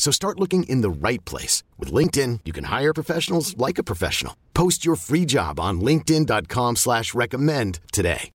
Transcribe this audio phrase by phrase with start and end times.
[0.00, 1.62] So start looking in the right place.
[1.78, 4.34] With LinkedIn, you can hire professionals like a professional.
[4.54, 8.30] Post your free job on linkedin.com slash recommend today.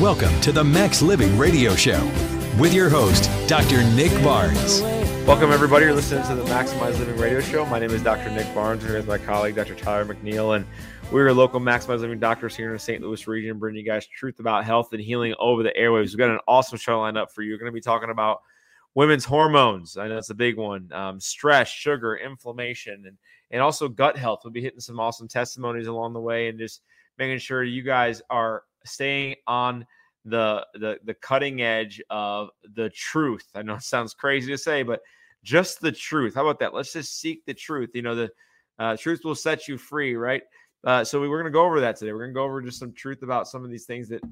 [0.00, 2.00] Welcome to the Max Living Radio Show
[2.60, 3.82] with your host, Dr.
[3.96, 4.80] Nick Barnes.
[5.26, 5.84] Welcome, everybody.
[5.84, 7.66] You're listening to the Maximize Living Radio Show.
[7.66, 8.30] My name is Dr.
[8.30, 9.74] Nick Barnes, and here's my colleague, Dr.
[9.74, 10.54] Tyler McNeil.
[10.54, 10.64] And
[11.10, 13.02] we're local Maximize Living doctors here in the St.
[13.02, 16.10] Louis region, bringing you guys truth about health and healing over the airwaves.
[16.10, 17.50] We've got an awesome show lined up for you.
[17.50, 18.42] We're going to be talking about
[18.98, 19.96] women's hormones.
[19.96, 20.90] I know that's a big one.
[20.92, 23.16] Um, stress, sugar, inflammation, and
[23.52, 24.40] and also gut health.
[24.42, 26.82] We'll be hitting some awesome testimonies along the way, and just
[27.16, 29.86] making sure you guys are staying on
[30.24, 33.46] the the the cutting edge of the truth.
[33.54, 35.00] I know it sounds crazy to say, but
[35.44, 36.34] just the truth.
[36.34, 36.74] How about that?
[36.74, 37.90] Let's just seek the truth.
[37.94, 38.30] You know, the
[38.80, 40.42] uh, truth will set you free, right?
[40.82, 42.12] Uh, so we, we're going to go over that today.
[42.12, 44.22] We're going to go over just some truth about some of these things that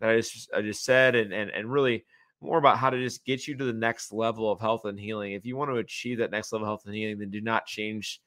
[0.00, 2.04] that I just I just said, and and and really
[2.46, 5.32] more about how to just get you to the next level of health and healing.
[5.32, 7.66] If you want to achieve that next level of health and healing, then do not
[7.66, 8.20] change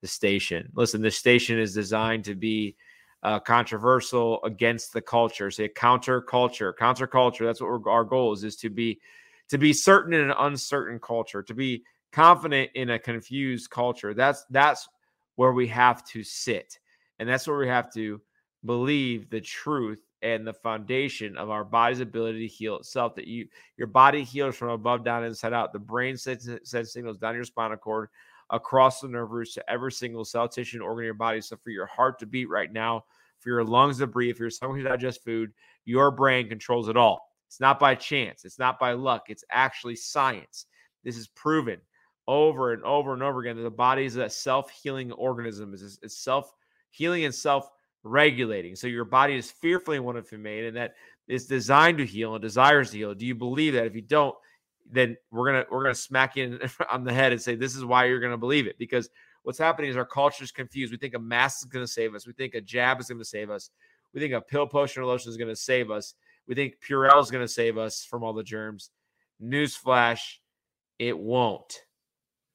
[0.00, 0.68] the station.
[0.74, 2.76] Listen, the station is designed to be
[3.22, 5.50] uh, controversial against the culture.
[5.50, 7.44] Say counter culture, counter culture.
[7.44, 9.00] That's what our goal is: is to be
[9.48, 14.14] to be certain in an uncertain culture, to be confident in a confused culture.
[14.14, 14.88] That's that's
[15.36, 16.78] where we have to sit,
[17.18, 18.20] and that's where we have to
[18.64, 23.14] believe the truth and the foundation of our body's ability to heal itself.
[23.14, 25.72] That you your body heals from above down, inside out.
[25.72, 28.08] The brain sends, sends signals down your spinal cord
[28.50, 31.40] across the nerve roots to every single cell, tissue, and organ in your body.
[31.40, 33.04] So for your heart to beat right now,
[33.40, 35.52] for your lungs to breathe, for your stomach to digest food,
[35.84, 37.32] your brain controls it all.
[37.48, 38.44] It's not by chance.
[38.44, 39.26] It's not by luck.
[39.28, 40.66] It's actually science.
[41.04, 41.80] This is proven
[42.26, 45.72] over and over and over again that the body is a self-healing organism.
[45.74, 47.70] It's, self-healing and self
[48.06, 48.76] regulating.
[48.76, 50.94] So your body is fearfully and wonderfully made, and that
[51.28, 53.14] is designed to heal and desires to heal.
[53.14, 53.86] Do you believe that?
[53.86, 54.34] If you don't,
[54.90, 56.58] then we're gonna we're gonna smack you
[56.90, 58.78] on the head and say this is why you're gonna believe it.
[58.78, 59.10] Because
[59.42, 60.92] what's happening is our culture is confused.
[60.92, 62.26] We think a mask is gonna save us.
[62.26, 63.70] We think a jab is gonna save us.
[64.14, 66.14] We think a pill, potion, or lotion is gonna save us.
[66.46, 68.90] We think Purell is gonna save us from all the germs.
[69.42, 70.20] Newsflash,
[70.98, 71.82] it won't.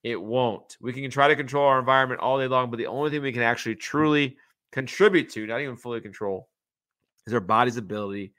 [0.04, 0.78] It won't.
[0.82, 3.32] We can try to control our environment all day long, but the only thing we
[3.32, 4.38] can actually truly
[4.72, 6.50] contribute to, not even fully control,
[7.28, 8.34] is our body's ability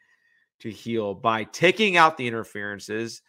[0.60, 3.22] to heal by taking out the interferences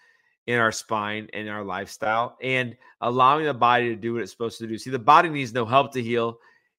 [0.48, 4.58] in our spine and our lifestyle and allowing the body to do what it's supposed
[4.60, 4.78] to do.
[4.78, 6.38] See, the body needs no help to heal,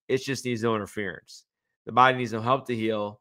[0.09, 1.45] it just needs no interference.
[1.87, 3.21] The body needs no help to heal,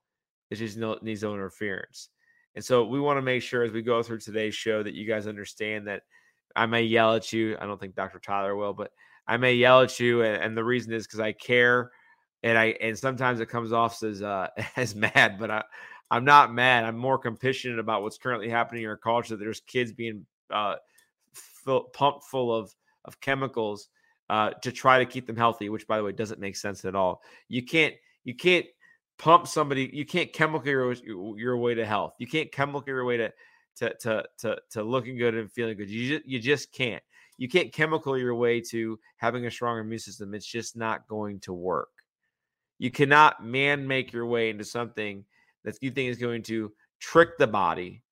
[0.50, 2.10] it just no, needs no interference.
[2.56, 5.08] And so we want to make sure as we go through today's show that you
[5.08, 6.04] guys understand that
[6.56, 7.58] I may yell at you.
[7.60, 8.20] I don't think Dr.
[8.20, 8.92] Tyler will, but
[9.28, 10.22] I may yell at you.
[10.22, 11.90] And, and the reason is because I care
[12.44, 15.64] and I and sometimes it comes off as uh as mad, but I
[16.12, 16.86] I'm not mad.
[16.86, 19.36] I'm more compassionate about what's currently happening in our culture.
[19.36, 20.76] There's kids being uh
[21.34, 22.74] fill, pumped full of
[23.06, 23.90] of chemicals
[24.30, 26.96] uh to try to keep them healthy, which by the way doesn't make sense at
[26.96, 27.22] all.
[27.48, 28.66] You can't you can't
[29.18, 29.90] pump somebody.
[29.94, 30.94] You can't chemical your,
[31.38, 32.16] your way to health.
[32.20, 33.34] You can't chemical your way to
[33.78, 35.90] to to to, to looking good and feeling good.
[35.90, 37.04] You just, you just can't.
[37.38, 40.34] You can't chemical your way to having a strong immune system.
[40.34, 41.90] It's just not going to work.
[42.84, 45.24] You cannot man make your way into something
[45.64, 46.70] that you think is going to
[47.00, 48.04] trick the body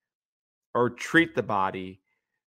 [0.74, 2.00] or treat the body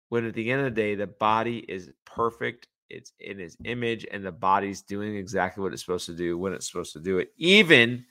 [0.09, 2.69] when at the end of the day, the body is perfect.
[2.89, 6.53] It's in its image, and the body's doing exactly what it's supposed to do when
[6.53, 8.05] it's supposed to do it, even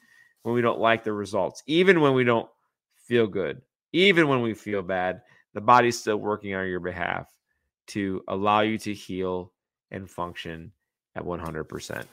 [0.44, 2.50] when we don't like the results, even when we don't
[2.98, 3.62] feel good,
[3.94, 5.22] even when we feel bad,
[5.54, 7.30] the body's still working on your behalf
[7.88, 9.54] to allow you to heal
[9.90, 10.74] and function
[11.16, 12.06] at 100%.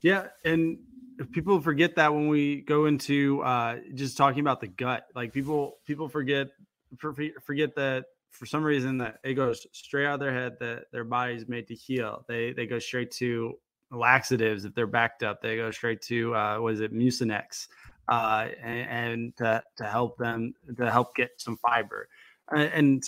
[0.00, 0.78] Yeah, and
[1.32, 5.78] people forget that when we go into uh, just talking about the gut, like people
[5.84, 6.48] people forget
[6.98, 11.04] forget that for some reason that it goes straight out of their head that their
[11.04, 12.24] body's made to heal.
[12.28, 13.58] They they go straight to
[13.90, 15.42] laxatives if they're backed up.
[15.42, 17.68] They go straight to uh, what is it, Mucinex,
[18.08, 22.08] uh, and, and to, to help them to help get some fiber.
[22.50, 23.02] And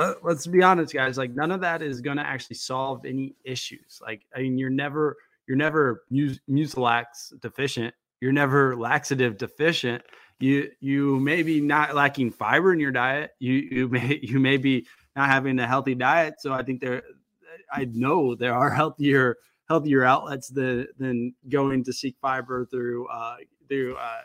[0.00, 3.34] uh, let's be honest, guys, like none of that is going to actually solve any
[3.44, 4.00] issues.
[4.02, 5.16] Like I mean, you're never
[5.50, 7.92] you're never mus- Mucilax deficient.
[8.20, 10.04] You're never laxative deficient
[10.40, 13.32] you you may be not lacking fiber in your diet.
[13.38, 16.34] You you may you may be not having a healthy diet.
[16.38, 17.02] So I think there,
[17.72, 19.36] I know there are healthier
[19.68, 23.36] healthier outlets than than going to seek fiber through uh,
[23.68, 24.22] through uh,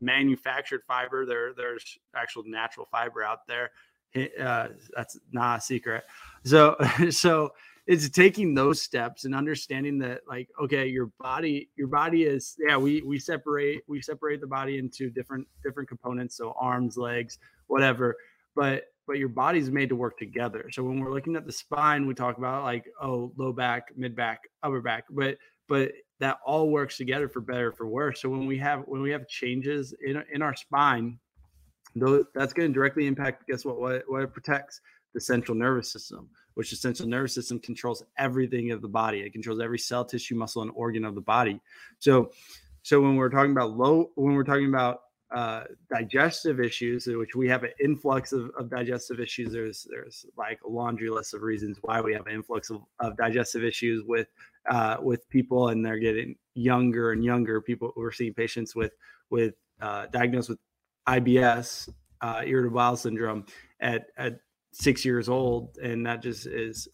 [0.00, 1.24] manufactured fiber.
[1.24, 3.70] There there's actual natural fiber out there.
[4.14, 6.04] Uh, that's not a secret.
[6.44, 6.76] So
[7.10, 7.50] so
[7.86, 12.76] it's taking those steps and understanding that like okay your body your body is yeah
[12.76, 18.16] we we separate we separate the body into different different components so arms legs whatever
[18.54, 20.70] but but your body's made to work together.
[20.70, 24.14] So when we're looking at the spine we talk about like oh low back mid
[24.14, 25.36] back upper back but
[25.68, 25.90] but
[26.20, 28.22] that all works together for better for worse.
[28.22, 31.18] So when we have when we have changes in in our spine
[31.96, 34.80] though that's going to directly impact guess what what, what it protects?
[35.12, 39.20] The central nervous system which the central nervous system controls everything of the body.
[39.20, 41.60] It controls every cell, tissue, muscle, and organ of the body.
[41.98, 42.30] So,
[42.82, 45.00] so when we're talking about low, when we're talking about
[45.30, 49.52] uh, digestive issues, which we have an influx of, of, digestive issues.
[49.52, 53.16] There's there's like a laundry list of reasons why we have an influx of, of
[53.16, 54.26] digestive issues with
[54.68, 57.60] uh, with people, and they're getting younger and younger.
[57.60, 58.92] People we're seeing patients with
[59.30, 60.58] with uh, diagnosed with
[61.06, 61.88] IBS,
[62.22, 63.46] uh, irritable bowel syndrome,
[63.80, 64.40] at at
[64.72, 66.88] six years old, and that just is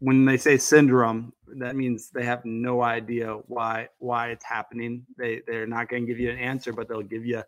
[0.00, 5.04] when they say syndrome, that means they have no idea why why it's happening.
[5.18, 7.42] They they're not going to give you an answer, but they'll give you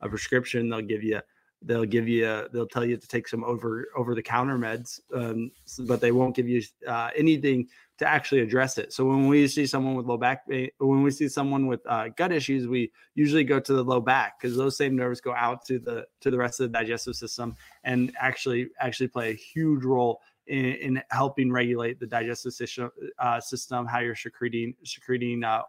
[0.00, 0.68] a prescription.
[0.68, 1.20] They'll give you
[1.64, 5.00] they'll give you a, they'll tell you to take some over over the counter meds,
[5.14, 5.50] um,
[5.86, 7.68] but they won't give you uh, anything
[7.98, 8.92] to actually address it.
[8.92, 12.08] So when we see someone with low back pain, when we see someone with uh,
[12.16, 15.64] gut issues, we usually go to the low back because those same nerves go out
[15.66, 17.54] to the to the rest of the digestive system
[17.84, 23.40] and actually actually play a huge role in, in helping regulate the digestive system, uh,
[23.40, 25.62] system, how you're secreting secreting uh,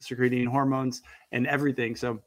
[0.00, 1.96] secreting hormones and everything.
[1.96, 2.20] So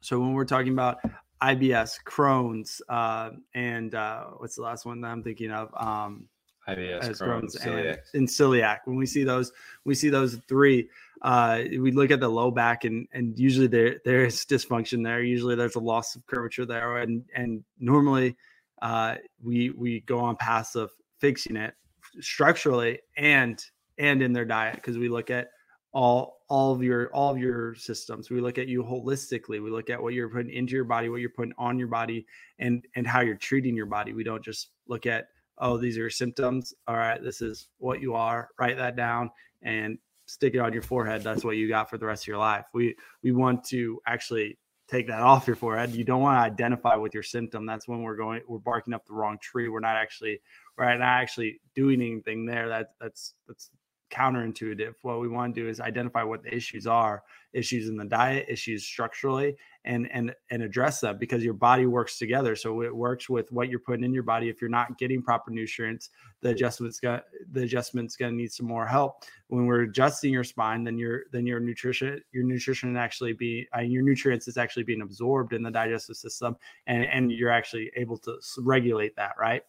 [0.00, 0.98] so when we're talking about
[1.42, 5.72] IBS, Crohn's, uh, and uh, what's the last one that I'm thinking of?
[5.76, 6.28] Um,
[6.68, 7.98] IBS, Crohn's, celiac.
[8.12, 8.78] And, and celiac.
[8.84, 9.52] When we see those,
[9.84, 10.88] we see those three.
[11.22, 15.22] Uh, we look at the low back, and and usually there there is dysfunction there.
[15.22, 18.36] Usually there's a loss of curvature there, and and normally
[18.82, 21.74] uh, we we go on paths of fixing it
[22.20, 23.64] structurally and
[23.98, 25.50] and in their diet because we look at
[25.92, 29.88] all all of your all of your systems we look at you holistically we look
[29.88, 32.26] at what you're putting into your body what you're putting on your body
[32.58, 35.28] and and how you're treating your body we don't just look at
[35.60, 36.74] oh, these are your symptoms.
[36.88, 38.48] All right, this is what you are.
[38.58, 39.30] Write that down
[39.62, 41.22] and stick it on your forehead.
[41.22, 42.64] That's what you got for the rest of your life.
[42.74, 44.58] We we want to actually
[44.88, 45.94] take that off your forehead.
[45.94, 47.66] You don't want to identify with your symptom.
[47.66, 49.68] That's when we're going we're barking up the wrong tree.
[49.68, 50.40] We're not actually
[50.76, 52.68] we're not actually doing anything there.
[52.68, 53.70] That that's that's
[54.10, 54.94] counterintuitive.
[55.02, 57.22] What we want to do is identify what the issues are,
[57.52, 62.18] issues in the diet, issues structurally, and and and address them because your body works
[62.18, 62.54] together.
[62.54, 64.48] So it works with what you're putting in your body.
[64.48, 66.10] If you're not getting proper nutrients,
[66.40, 69.24] the adjustment's got the adjustment's going to need some more help.
[69.48, 73.80] When we're adjusting your spine, then your then your nutrition your nutrition actually be uh,
[73.80, 78.18] your nutrients is actually being absorbed in the digestive system, and and you're actually able
[78.18, 79.62] to regulate that, right?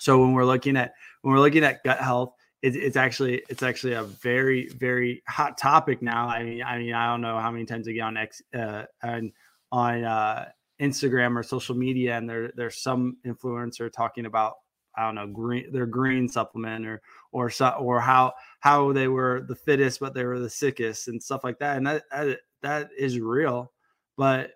[0.00, 2.34] So when we're looking at when we're looking at gut health
[2.64, 6.28] it's, it's actually it's actually a very very hot topic now.
[6.28, 8.84] I mean, I mean, I don't know how many times I get on X uh,
[9.02, 9.32] on
[9.70, 10.48] on uh,
[10.80, 14.54] Instagram or social media, and there there's some influencer talking about
[14.96, 17.02] I don't know green their green supplement or
[17.32, 21.44] or or how how they were the fittest but they were the sickest and stuff
[21.44, 23.72] like that, and that that, that is real,
[24.16, 24.52] but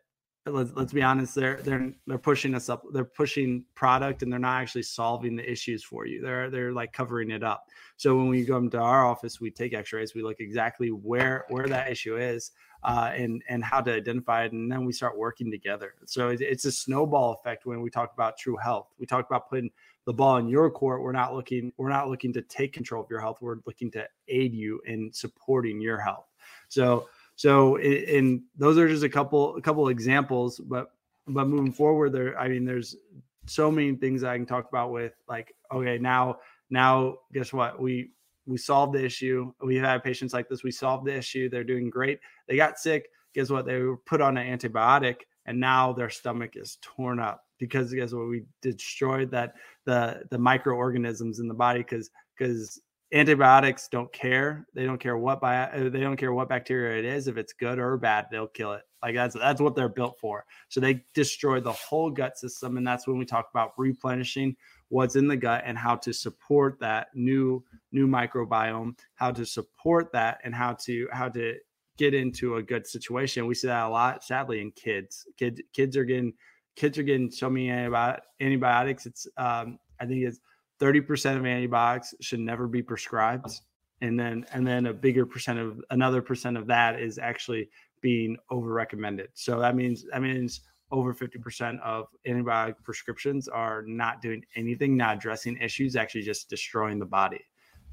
[0.53, 4.39] let's let's be honest they're they're they're pushing us up they're pushing product and they're
[4.39, 6.21] not actually solving the issues for you.
[6.21, 7.67] They're they're like covering it up.
[7.97, 11.67] So when we come to our office we take x-rays we look exactly where where
[11.69, 12.53] that issue is
[12.85, 15.95] uh, and and how to identify it and then we start working together.
[16.07, 18.89] So it, it's a snowball effect when we talk about true health.
[18.99, 19.71] We talk about putting
[20.07, 21.03] the ball in your court.
[21.03, 23.39] We're not looking we're not looking to take control of your health.
[23.41, 26.27] We're looking to aid you in supporting your health.
[26.69, 30.89] So so, and those are just a couple a couple examples, but
[31.29, 32.97] but moving forward, there, I mean, there's
[33.47, 38.11] so many things I can talk about with like, okay, now now guess what we
[38.45, 39.53] we solved the issue.
[39.63, 40.65] We've had patients like this.
[40.65, 41.49] We solved the issue.
[41.49, 42.19] They're doing great.
[42.49, 43.09] They got sick.
[43.37, 43.67] Guess what?
[43.67, 48.13] They were put on an antibiotic and now their stomach is torn up because guess
[48.13, 49.55] what we destroyed that
[49.87, 52.81] the the microorganisms in the body because because
[53.13, 54.67] antibiotics don't care.
[54.75, 57.53] They don't care what bio, uh, they don't care what bacteria it is if it's
[57.53, 58.83] good or bad they'll kill it.
[59.03, 60.45] Like that's that's what they're built for.
[60.69, 64.57] So they destroy the whole gut system and that's when we talk about replenishing
[64.89, 67.63] what's in the gut and how to support that new
[67.93, 71.55] new microbiome how to support that and how to how to
[71.99, 73.47] get into a good situation.
[73.47, 75.27] We see that a lot sadly in kids.
[75.37, 76.33] Kids kids are getting
[76.77, 79.05] kids are getting so many antibiotics.
[79.05, 80.41] It's um, I think it's
[80.81, 83.51] 30% of antibiotics should never be prescribed.
[84.01, 87.69] And then and then a bigger percent of another percent of that is actually
[88.01, 89.31] being over recommended.
[89.35, 95.19] So that means that means over 50% of antibiotic prescriptions are not doing anything, not
[95.19, 97.41] addressing issues, actually just destroying the body.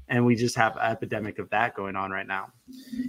[0.08, 2.46] And we just have an epidemic of that going on right now.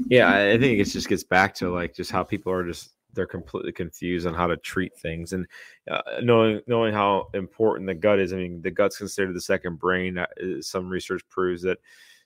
[0.10, 3.26] Yeah, I think it just gets back to like just how people are just they're
[3.26, 5.46] completely confused on how to treat things and
[5.90, 9.78] uh, knowing knowing how important the gut is i mean the gut's considered the second
[9.78, 10.26] brain uh,
[10.62, 11.80] some research proves that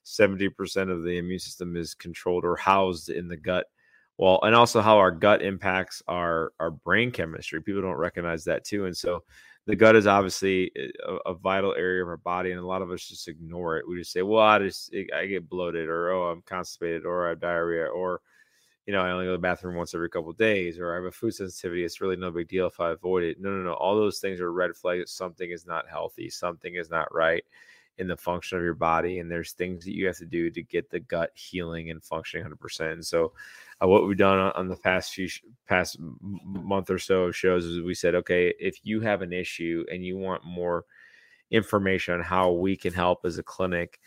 [0.04, 3.68] 70% of the immune system is controlled or housed in the gut
[4.18, 8.66] well and also how our gut impacts our our brain chemistry people don't recognize that
[8.66, 9.24] too and so
[9.68, 10.72] the gut is obviously
[11.08, 13.88] a, a, vital area of our body, and a lot of us just ignore it.
[13.88, 17.30] We just say, "Well, I just I get bloated," or "Oh, I'm constipated," or "I
[17.30, 18.22] have diarrhea," or
[18.86, 21.06] you know, I only go to the bathroom once every couple days, or I have
[21.06, 21.84] a food sensitivity.
[21.84, 23.40] It's really no big deal if I avoid it.
[23.40, 23.74] No, no, no.
[23.74, 25.12] All those things are red flags.
[25.12, 26.30] Something is not healthy.
[26.30, 27.44] Something is not right
[28.00, 29.20] in the function of your body.
[29.20, 32.48] And there's things that you have to do to get the gut healing and functioning
[32.48, 32.94] 100%.
[32.94, 33.34] And so,
[33.84, 35.30] uh, what we've done on, on the past few
[35.68, 39.86] past month or so of shows is we said, okay, if you have an issue
[39.92, 40.86] and you want more
[41.52, 44.00] information on how we can help as a clinic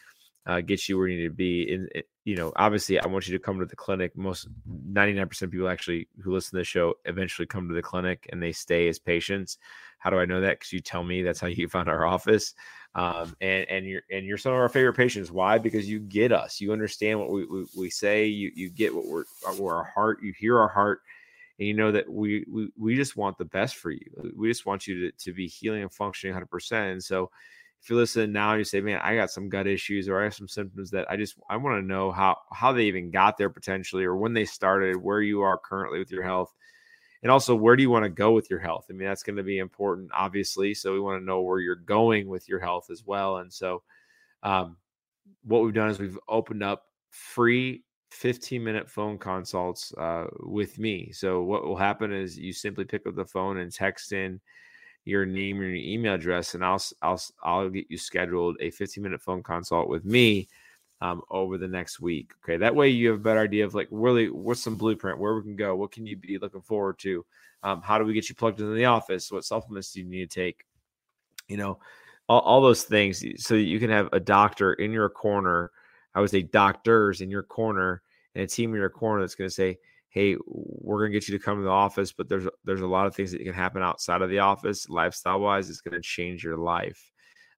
[0.47, 1.73] uh, get you where you need to be.
[1.73, 4.17] And eh, you know, obviously, I want you to come to the clinic.
[4.17, 4.49] Most
[4.93, 8.43] 99% of people actually who listen to the show eventually come to the clinic and
[8.43, 9.59] they stay as patients.
[9.99, 10.59] How do I know that?
[10.59, 12.55] Because you tell me that's how you found our office.
[12.95, 15.31] Um, and and you're and you're some of our favorite patients.
[15.31, 15.59] Why?
[15.59, 16.61] Because you get us.
[16.61, 18.27] You understand what we we, we say.
[18.27, 19.25] You you get what we're,
[19.59, 20.23] we're our heart.
[20.23, 21.01] You hear our heart
[21.59, 24.33] and you know that we, we we just want the best for you.
[24.37, 26.93] We just want you to, to be healing and functioning 100%.
[26.93, 27.31] And so
[27.85, 30.25] if you listen now and you say, man, I got some gut issues or I
[30.25, 33.37] have some symptoms that I just I want to know how how they even got
[33.37, 36.55] there potentially or when they started, where you are currently with your health.
[37.23, 38.87] And also where do you want to go with your health?
[38.89, 40.73] I mean, that's going to be important, obviously.
[40.73, 43.37] So we want to know where you're going with your health as well.
[43.37, 43.83] And so
[44.43, 44.79] um,
[45.43, 51.13] what we've done is we've opened up free 15 minute phone consults uh, with me.
[51.13, 54.41] So what will happen is you simply pick up the phone and text in
[55.05, 59.03] your name and your email address, and I'll I'll I'll get you scheduled a 15
[59.03, 60.49] minute phone consult with me
[61.01, 62.33] um, over the next week.
[62.43, 65.35] Okay, that way you have a better idea of like really what's some blueprint, where
[65.35, 67.25] we can go, what can you be looking forward to,
[67.63, 70.31] um, how do we get you plugged into the office, what supplements do you need
[70.31, 70.65] to take,
[71.49, 71.79] you know,
[72.29, 75.71] all, all those things, so that you can have a doctor in your corner.
[76.15, 78.03] I would say doctors in your corner
[78.35, 79.79] and a team in your corner that's going to say,
[80.15, 83.07] hey, we're gonna get you to come to the office, but there's there's a lot
[83.07, 85.69] of things that can happen outside of the office, lifestyle wise.
[85.69, 87.11] It's gonna change your life,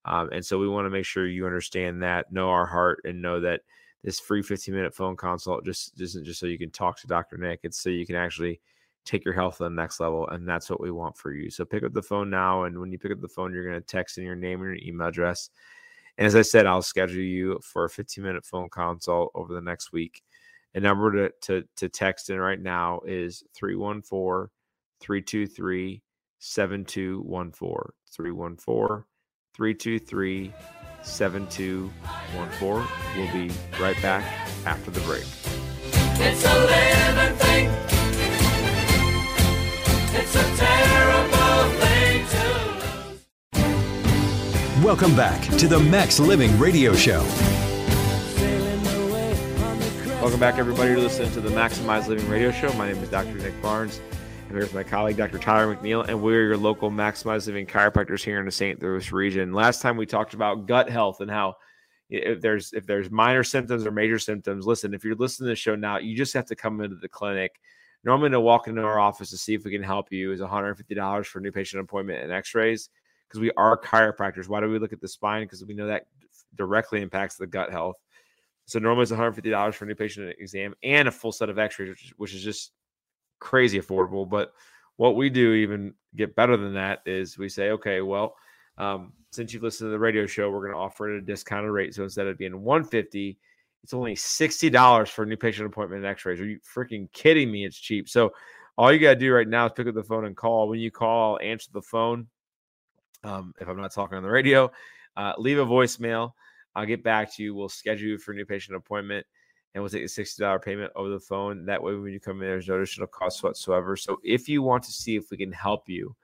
[0.06, 3.20] um, and so we want to make sure you understand that, know our heart, and
[3.20, 3.60] know that
[4.02, 7.36] this free 15 minute phone consult just isn't just so you can talk to Dr.
[7.36, 7.60] Nick.
[7.62, 8.60] It's so you can actually
[9.04, 11.50] take your health to the next level, and that's what we want for you.
[11.50, 13.82] So pick up the phone now, and when you pick up the phone, you're gonna
[13.82, 15.50] text in your name and your email address.
[16.16, 19.60] And as I said, I'll schedule you for a 15 minute phone consult over the
[19.60, 20.22] next week.
[20.76, 24.50] A number to, to, to text in right now is 314
[25.00, 26.02] 323
[26.38, 27.92] 7214.
[28.14, 29.04] 314
[29.56, 30.52] 323
[31.02, 32.88] 7214.
[33.16, 34.22] We'll be right back
[34.66, 35.24] after the break.
[36.20, 37.70] It's a living thing.
[40.12, 42.44] It's a terrible thing to
[43.54, 44.84] lose.
[44.84, 47.26] Welcome back to the Max Living Radio Show.
[50.26, 50.90] Welcome back, everybody.
[50.90, 52.72] You're listening to the Maximize Living Radio Show.
[52.72, 53.34] My name is Dr.
[53.34, 54.00] Nick Barnes.
[54.46, 55.38] I'm here with my colleague, Dr.
[55.38, 58.82] Tyler McNeil, and we're your local Maximize Living chiropractors here in the St.
[58.82, 59.52] Louis region.
[59.52, 61.54] Last time we talked about gut health and how
[62.10, 65.54] if there's if there's minor symptoms or major symptoms, listen, if you're listening to the
[65.54, 67.60] show now, you just have to come into the clinic.
[68.02, 71.26] Normally, to walk into our office to see if we can help you is $150
[71.26, 72.88] for a new patient appointment and X-rays
[73.28, 74.48] because we are chiropractors.
[74.48, 75.44] Why do we look at the spine?
[75.44, 76.08] Because we know that
[76.56, 78.00] directly impacts the gut health.
[78.66, 82.12] So normally it's $150 for a new patient exam and a full set of X-rays,
[82.16, 82.72] which, is just
[83.38, 84.28] crazy affordable.
[84.28, 84.52] But
[84.96, 88.34] what we do even get better than that is we say, okay, well,
[88.76, 91.26] um, since you've listened to the radio show, we're going to offer it at a
[91.26, 91.94] discounted rate.
[91.94, 93.38] So instead of being 150,
[93.84, 96.40] it's only $60 for a new patient appointment and X-rays.
[96.40, 97.64] Are you freaking kidding me?
[97.64, 98.08] It's cheap.
[98.08, 98.32] So
[98.76, 100.68] All you got to do right now is pick up the phone and call.
[100.68, 102.26] When you call, answer the phone.
[103.24, 104.70] Um, if I'm not talking on the radio,
[105.16, 106.32] uh, leave a voicemail.
[106.76, 107.54] I'll get back to you.
[107.54, 109.26] We'll schedule you for a new patient appointment
[109.74, 111.64] and we'll take a $60 payment over the phone.
[111.66, 113.96] That way, when you come in, there's no additional cost whatsoever.
[113.96, 116.14] So, if you want to see if we can help you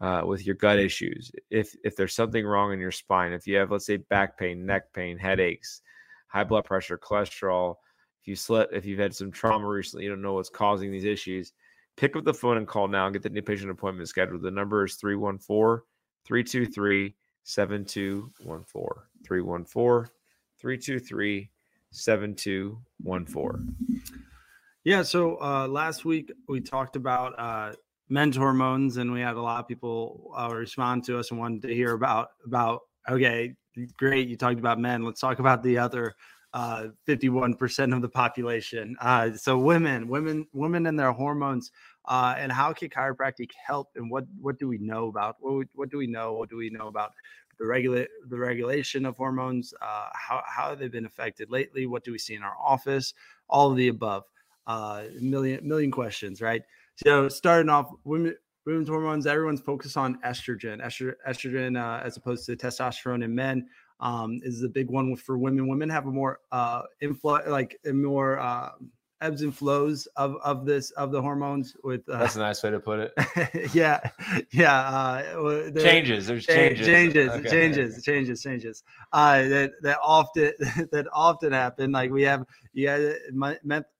[0.00, 3.56] uh, with your gut issues, if if there's something wrong in your spine, if you
[3.56, 5.80] have, let's say, back pain, neck pain, headaches,
[6.26, 7.76] high blood pressure, cholesterol,
[8.20, 11.04] if you slept, if you've had some trauma recently, you don't know what's causing these
[11.04, 11.52] issues,
[11.96, 14.42] pick up the phone and call now and get the new patient appointment scheduled.
[14.42, 15.84] The number is 314
[16.26, 19.04] 323 7214.
[19.24, 20.10] 314
[20.60, 21.50] 323
[21.90, 23.76] 7214.
[24.84, 25.02] Yeah.
[25.02, 27.74] So uh, last week we talked about uh,
[28.08, 31.62] men's hormones, and we had a lot of people uh, respond to us and wanted
[31.62, 32.80] to hear about about.
[33.08, 33.54] Okay,
[33.98, 34.28] great.
[34.28, 35.04] You talked about men.
[35.04, 36.14] Let's talk about the other
[36.54, 38.96] uh, 51% of the population.
[39.00, 41.70] Uh, so women, women, women and their hormones.
[42.06, 43.90] Uh, and how can chiropractic help?
[43.96, 45.36] And what what do we know about?
[45.40, 46.34] What what do we know?
[46.34, 47.12] What do we know about
[47.58, 49.72] the regulate the regulation of hormones?
[49.80, 51.86] Uh, how how have they been affected lately?
[51.86, 53.14] What do we see in our office?
[53.48, 54.24] All of the above.
[54.66, 56.62] Uh, million million questions, right?
[56.96, 58.34] So starting off, women
[58.66, 59.26] women's hormones.
[59.26, 63.66] Everyone's focused on estrogen, estrogen, estrogen uh, as opposed to testosterone in men.
[64.00, 65.68] Um, is the big one for women.
[65.68, 68.70] Women have a more uh, influ- like a more uh,
[69.20, 72.70] ebbs and flows of of this of the hormones with uh, that's a nice way
[72.70, 73.70] to put it.
[73.74, 74.00] Yeah
[74.50, 76.86] yeah uh changes there's changes.
[76.86, 77.48] changes okay.
[77.48, 78.82] changes changes changes.
[79.12, 80.52] Uh that that often
[80.92, 83.14] that often happen like we have you have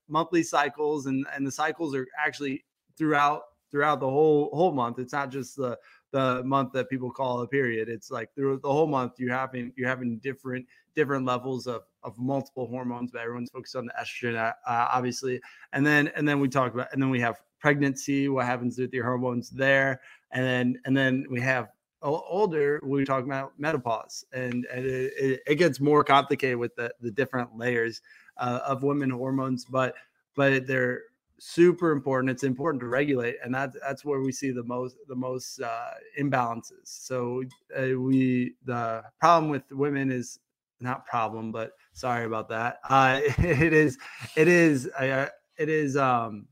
[0.08, 2.64] monthly cycles and and the cycles are actually
[2.96, 4.98] throughout throughout the whole whole month.
[4.98, 5.78] It's not just the
[6.14, 7.88] the month that people call a period.
[7.88, 12.16] It's like through the whole month you're having you're having different different levels of of
[12.16, 15.40] multiple hormones, but everyone's focused on the estrogen, uh, uh, obviously.
[15.72, 18.94] And then and then we talk about and then we have pregnancy, what happens with
[18.94, 24.24] your hormones there, and then and then we have older we talk about menopause.
[24.32, 28.02] And, and it, it, gets more complicated with the, the different layers
[28.36, 29.94] uh, of women hormones but
[30.36, 31.02] but they're
[31.46, 35.14] super important it's important to regulate and that's that's where we see the most the
[35.14, 37.42] most uh, imbalances so
[37.76, 40.38] uh, we the problem with women is
[40.84, 42.78] not problem, but sorry about that.
[42.88, 43.98] Uh, it is,
[44.36, 45.26] it is, uh,
[45.58, 46.46] it is, um,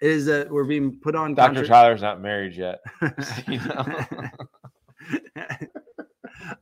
[0.00, 1.34] it is that we're being put on.
[1.34, 1.54] Dr.
[1.54, 2.80] Contra- Tyler's not married yet.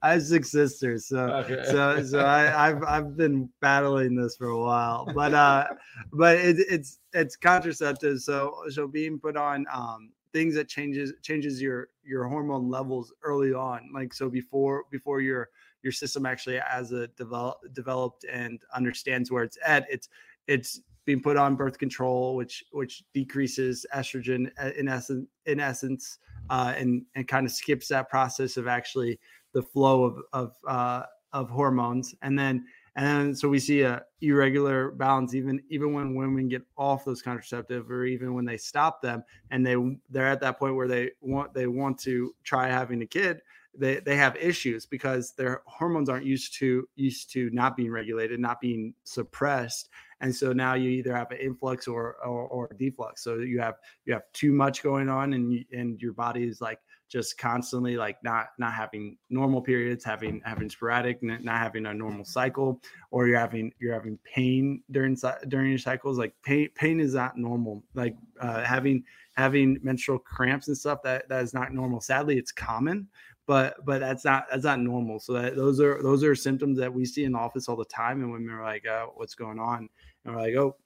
[0.02, 1.62] I have six sisters, so okay.
[1.66, 5.66] so so I, have I've been battling this for a while, but uh,
[6.12, 11.60] but it, it's it's contraceptive, so so being put on um things that changes changes
[11.60, 15.48] your your hormone levels early on, like so before before you're
[15.82, 20.08] your system actually as a develop, developed and understands where it's at it's
[20.46, 26.18] it's being put on birth control which which decreases estrogen uh, in essence in essence
[26.50, 29.18] uh, and and kind of skips that process of actually
[29.58, 34.00] the flow of of uh, of hormones and then and then so we see a
[34.20, 39.02] irregular balance even even when women get off those contraceptive or even when they stop
[39.02, 39.74] them and they
[40.10, 43.42] they're at that point where they want they want to try having a kid
[43.78, 48.40] they, they have issues because their hormones aren't used to used to not being regulated,
[48.40, 49.90] not being suppressed,
[50.20, 53.18] and so now you either have an influx or or, or a deflux.
[53.18, 56.60] So you have you have too much going on, and you, and your body is
[56.60, 61.94] like just constantly like not not having normal periods, having having sporadic, not having a
[61.94, 65.16] normal cycle, or you're having you're having pain during
[65.48, 66.18] during your cycles.
[66.18, 67.82] Like pain pain is not normal.
[67.94, 72.00] Like uh, having having menstrual cramps and stuff that that is not normal.
[72.00, 73.08] Sadly, it's common,
[73.46, 75.18] but but that's not that's not normal.
[75.18, 77.84] So that those are those are symptoms that we see in the office all the
[77.86, 79.88] time, and women are like, oh, "What's going on?"
[80.24, 80.76] And we're like, "Oh,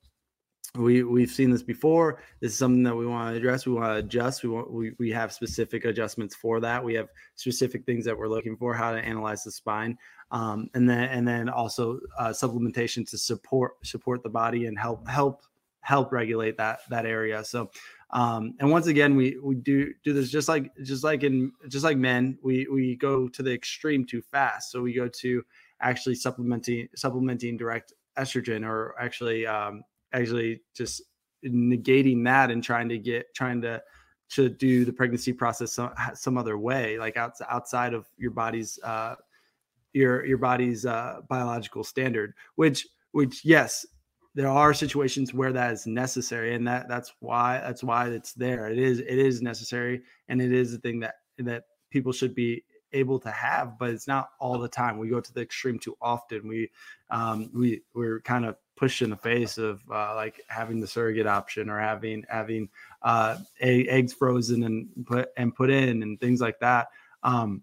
[0.77, 2.21] we we've seen this before.
[2.41, 3.67] This is something that we want to address.
[3.67, 4.43] We want to adjust.
[4.43, 6.83] We want we we have specific adjustments for that.
[6.83, 9.99] We have specific things that we're looking for, how to analyze the spine,
[10.31, 15.07] um, and then and then also uh, supplementation to support support the body and help
[15.09, 15.43] help
[15.83, 17.45] help regulate that that area.
[17.45, 17.71] So
[18.13, 21.85] um, and once again, we we do do this just like just like in just
[21.85, 24.73] like men, we we go to the extreme too fast.
[24.73, 25.43] So we go to
[25.83, 31.03] actually supplementing supplementing direct estrogen or actually um, actually just
[31.45, 33.83] negating that and trying to get trying to
[34.31, 38.79] to do the pregnancy process some, some other way, like out, outside of your body's
[38.83, 39.15] uh,
[39.93, 42.35] your your body's uh, biological standard.
[42.55, 43.85] Which which yes,
[44.35, 48.69] there are situations where that is necessary and that that's why that's why it's there
[48.69, 52.65] it is it is necessary and it is a thing that that people should be
[52.93, 54.99] able to have, but it's not all the time.
[54.99, 56.47] We go to the extreme too often.
[56.47, 56.71] We
[57.11, 61.29] um, we we're kind of pushed in the face of uh, like having the surrogate
[61.29, 62.69] option or having having
[63.03, 66.89] uh, eggs frozen and put and put in and things like that.
[67.23, 67.63] Um,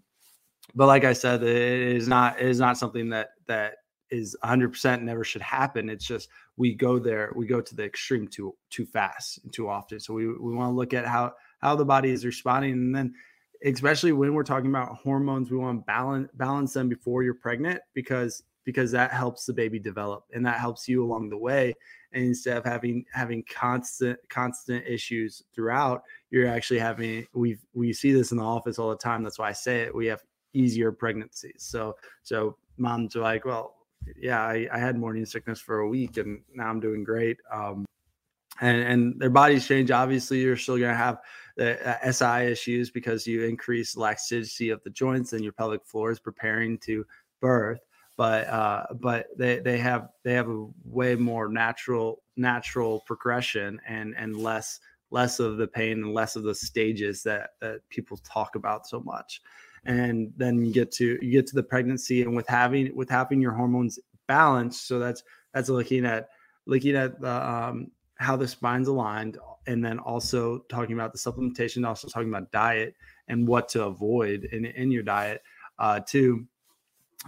[0.74, 1.48] but like I said, it
[1.94, 3.74] is not it is not something that that
[4.08, 5.90] is 100% never should happen.
[5.90, 9.68] It's just we go there, we go to the extreme too too fast and too
[9.68, 10.00] often.
[10.00, 13.12] So we we want to look at how how the body is responding, and then
[13.62, 17.82] especially when we're talking about hormones, we want to balance balance them before you're pregnant
[17.92, 21.74] because because that helps the baby develop and that helps you along the way.
[22.12, 28.12] And instead of having having constant constant issues throughout, you're actually having we we see
[28.12, 29.24] this in the office all the time.
[29.24, 29.94] That's why I say it.
[29.94, 31.56] We have easier pregnancies.
[31.58, 33.74] So so moms are like, well,
[34.16, 37.38] yeah, I, I had morning sickness for a week and now I'm doing great.
[37.52, 37.84] Um,
[38.60, 39.90] and, and their bodies change.
[39.90, 41.18] Obviously, you're still going to have
[41.56, 46.10] the uh, SI issues because you increase laxity of the joints and your pelvic floor
[46.10, 47.04] is preparing to
[47.40, 47.80] birth.
[48.20, 54.14] But uh, but they, they have they have a way more natural natural progression and
[54.14, 54.78] and less
[55.10, 59.00] less of the pain and less of the stages that that people talk about so
[59.00, 59.40] much.
[59.86, 63.40] And then you get to you get to the pregnancy and with having with having
[63.40, 65.22] your hormones balanced so that's
[65.54, 66.28] that's looking at
[66.66, 71.88] looking at the um, how the spine's aligned and then also talking about the supplementation
[71.88, 72.94] also talking about diet
[73.28, 75.42] and what to avoid in, in your diet
[75.78, 76.46] uh to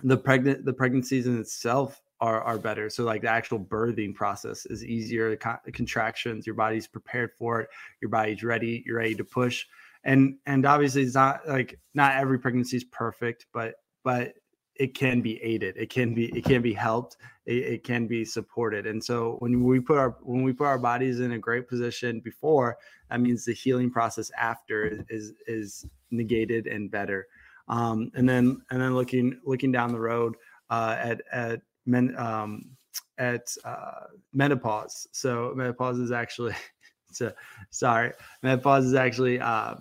[0.03, 2.89] the pregnant the pregnancies in itself are are better.
[2.89, 7.61] So like the actual birthing process is easier the, con- contractions your body's prepared for
[7.61, 7.69] it
[8.01, 9.67] your body's ready you're ready to push.
[10.05, 13.75] And and obviously it's not like not every pregnancy is perfect but
[14.05, 14.35] but
[14.77, 15.77] it can be aided.
[15.77, 17.17] It can be it can be helped.
[17.45, 18.87] It, it, can be supported.
[18.87, 22.21] And so when we put our when we put our bodies in a great position
[22.21, 22.79] before
[23.11, 27.27] that means the healing process after is is negated and better
[27.69, 30.35] um, and then and then looking looking down the road
[30.71, 32.71] uh, at at men um,
[33.19, 35.07] at uh, menopause.
[35.13, 36.55] So menopause is actually
[37.13, 37.33] so
[37.71, 38.13] sorry.
[38.43, 39.77] Menopause is actually uh,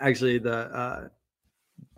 [0.00, 1.08] actually the uh,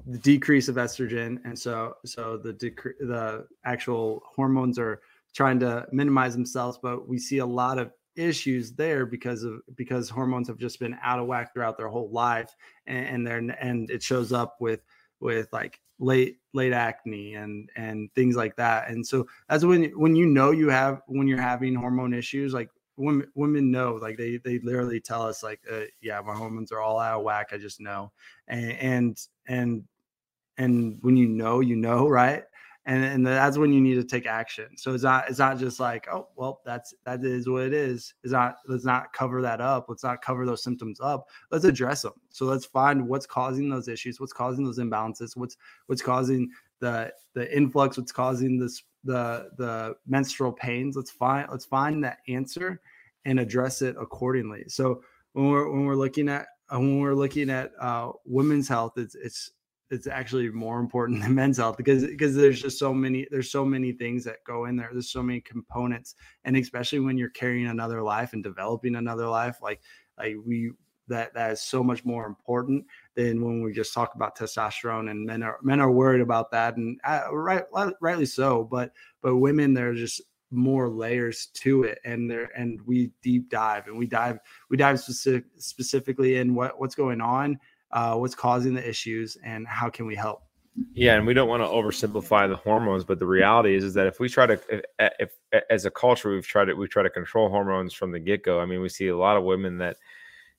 [0.07, 1.39] the decrease of estrogen.
[1.45, 5.01] And so so the dec- the actual hormones are
[5.35, 10.09] trying to minimize themselves but we see a lot of issues there because of because
[10.09, 12.55] hormones have just been out of whack throughout their whole life
[12.87, 14.83] and, and they're and it shows up with
[15.21, 18.91] with like late late acne and and things like that.
[18.91, 22.71] And so that's when when you know you have when you're having hormone issues like
[22.97, 26.81] women women know like they they literally tell us like uh, yeah my hormones are
[26.81, 28.13] all out of whack i just know.
[28.49, 29.85] And and and
[30.59, 32.45] and when you know you know right
[32.91, 34.77] and and that's when you need to take action.
[34.77, 38.13] So it's not it's not just like oh well that's that is what it is.
[38.23, 39.87] It's not let's not cover that up.
[39.89, 41.29] Let's not cover those symptoms up.
[41.51, 45.57] Let's address them so let's find what's causing those issues what's causing those imbalances what's
[45.87, 46.49] what's causing
[46.79, 50.97] the the influx what's causing this the the menstrual pains.
[50.97, 52.81] Let's find let's find that answer
[53.25, 54.65] and address it accordingly.
[54.69, 59.15] So when we're when we're looking at when we're looking at uh, women's health, it's
[59.15, 59.53] it's
[59.91, 63.65] it's actually more important than men's health because because there's just so many there's so
[63.65, 64.91] many things that go in there.
[64.93, 69.59] There's so many components, and especially when you're carrying another life and developing another life,
[69.63, 69.81] like
[70.19, 70.73] like we
[71.09, 75.27] that that is so much more important than when we just talk about testosterone and
[75.27, 77.65] men are men are worried about that and uh, right
[78.01, 80.23] rightly so but but women they're just
[80.53, 84.99] more layers to it and there and we deep dive and we dive we dive
[84.99, 87.59] specific, specifically in what what's going on
[87.93, 90.43] uh, what's causing the issues and how can we help?
[90.95, 94.07] Yeah and we don't want to oversimplify the hormones but the reality is is that
[94.07, 94.61] if we try to
[94.99, 98.21] if, if as a culture we've tried to we try to control hormones from the
[98.21, 98.61] get-go.
[98.61, 99.97] I mean we see a lot of women that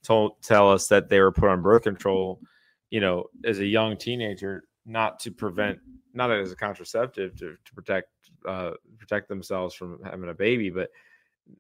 [0.04, 2.42] told tell us that they were put on birth control
[2.90, 5.80] you know as a young teenager not to prevent
[6.14, 8.10] not as a contraceptive to, to protect
[8.48, 10.90] uh, protect themselves from having a baby, but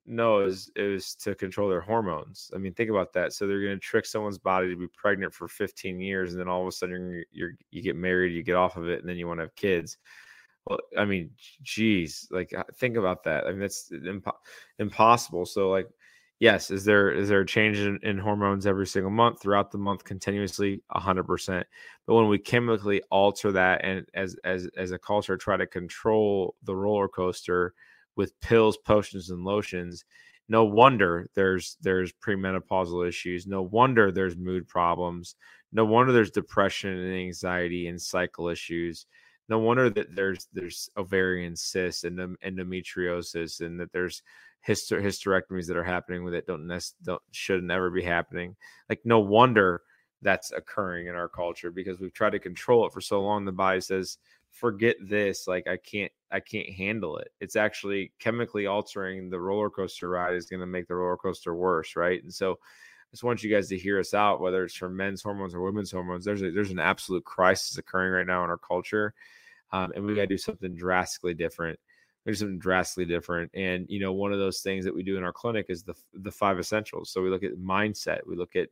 [0.05, 2.51] no, it was, it was to control their hormones.
[2.53, 3.33] I mean, think about that.
[3.33, 6.47] So they're going to trick someone's body to be pregnant for 15 years, and then
[6.47, 9.17] all of a sudden you're you get married, you get off of it, and then
[9.17, 9.97] you want to have kids.
[10.65, 11.31] Well, I mean,
[11.63, 13.45] geez, like uh, think about that.
[13.45, 14.31] I mean, that's impo-
[14.77, 15.45] impossible.
[15.45, 15.87] So, like,
[16.41, 19.77] yes is there is there a change in, in, hormones every single month throughout the
[19.77, 21.63] month continuously 100%
[22.05, 26.55] but when we chemically alter that and as as as a culture try to control
[26.63, 27.73] the roller coaster
[28.21, 30.05] with pills potions and lotions
[30.47, 35.35] no wonder there's there's premenopausal issues no wonder there's mood problems
[35.71, 39.05] no wonder there's depression and anxiety and cycle issues
[39.49, 44.23] no wonder that there's there's ovarian cysts and endometriosis and that there's
[44.67, 48.55] hyster- hysterectomies that are happening with it don't, nec- don't should never be happening.
[48.89, 49.81] Like no wonder
[50.21, 53.43] that's occurring in our culture because we've tried to control it for so long.
[53.43, 54.19] The body says,
[54.51, 57.29] forget this like i can't i can't handle it.
[57.39, 61.55] It's actually chemically altering the roller coaster ride is going to make the roller coaster
[61.55, 62.21] worse right?
[62.21, 65.21] And so i just want you guys to hear us out whether it's for men's
[65.21, 66.25] hormones or women's hormones.
[66.25, 69.13] There's a, there's an absolute crisis occurring right now in our culture
[69.71, 71.79] um, and we got to do something drastically different.
[72.25, 75.23] There's something drastically different and you know one of those things that we do in
[75.23, 77.09] our clinic is the the five essentials.
[77.09, 78.67] So we look at mindset we look at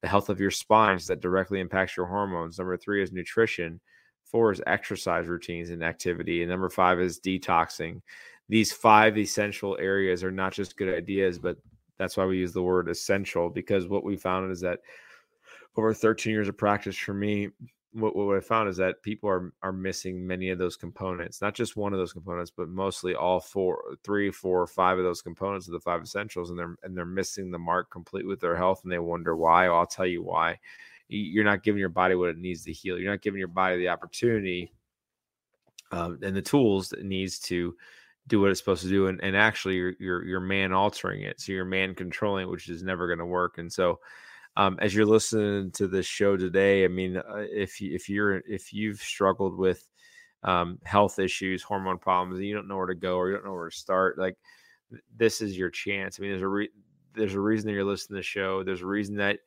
[0.00, 2.58] the health of your spines that directly impacts your hormones.
[2.58, 3.80] Number three is nutrition
[4.30, 6.42] Four is exercise routines and activity.
[6.42, 8.02] And number five is detoxing.
[8.48, 11.56] These five essential areas are not just good ideas, but
[11.98, 14.80] that's why we use the word essential because what we found is that
[15.76, 17.48] over 13 years of practice for me,
[17.92, 21.54] what, what I found is that people are are missing many of those components, not
[21.54, 25.66] just one of those components, but mostly all four, three, four, five of those components
[25.66, 28.80] of the five essentials, and they're and they're missing the mark complete with their health,
[28.82, 29.68] and they wonder why.
[29.68, 30.58] Well, I'll tell you why
[31.08, 32.98] you're not giving your body what it needs to heal.
[32.98, 34.72] You're not giving your body the opportunity
[35.90, 37.74] um, and the tools that it needs to
[38.26, 39.06] do what it's supposed to do.
[39.06, 41.40] And, and actually, you're, you're, you're man altering it.
[41.40, 43.58] So you're man controlling it, which is never going to work.
[43.58, 44.00] And so,
[44.56, 48.42] um, as you're listening to this show today, I mean, uh, if you, if you're
[48.46, 49.88] if you've struggled with
[50.42, 53.52] um, health issues, hormone problems, you don't know where to go or you don't know
[53.52, 54.36] where to start, like
[55.16, 56.18] this is your chance.
[56.18, 56.70] I mean, there's a re-
[57.14, 58.62] there's a reason that you're listening to the show.
[58.62, 59.38] There's a reason that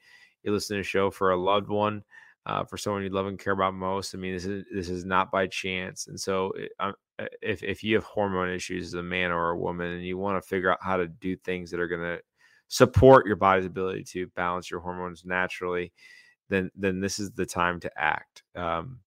[0.43, 2.03] you listen to a show for a loved one,
[2.45, 4.15] uh, for someone you love and care about most.
[4.15, 6.07] I mean, this is this is not by chance.
[6.07, 6.91] And so, it, uh,
[7.41, 10.41] if if you have hormone issues as a man or a woman, and you want
[10.41, 12.19] to figure out how to do things that are going to
[12.67, 15.91] support your body's ability to balance your hormones naturally,
[16.49, 18.43] then then this is the time to act.
[18.55, 18.99] Um,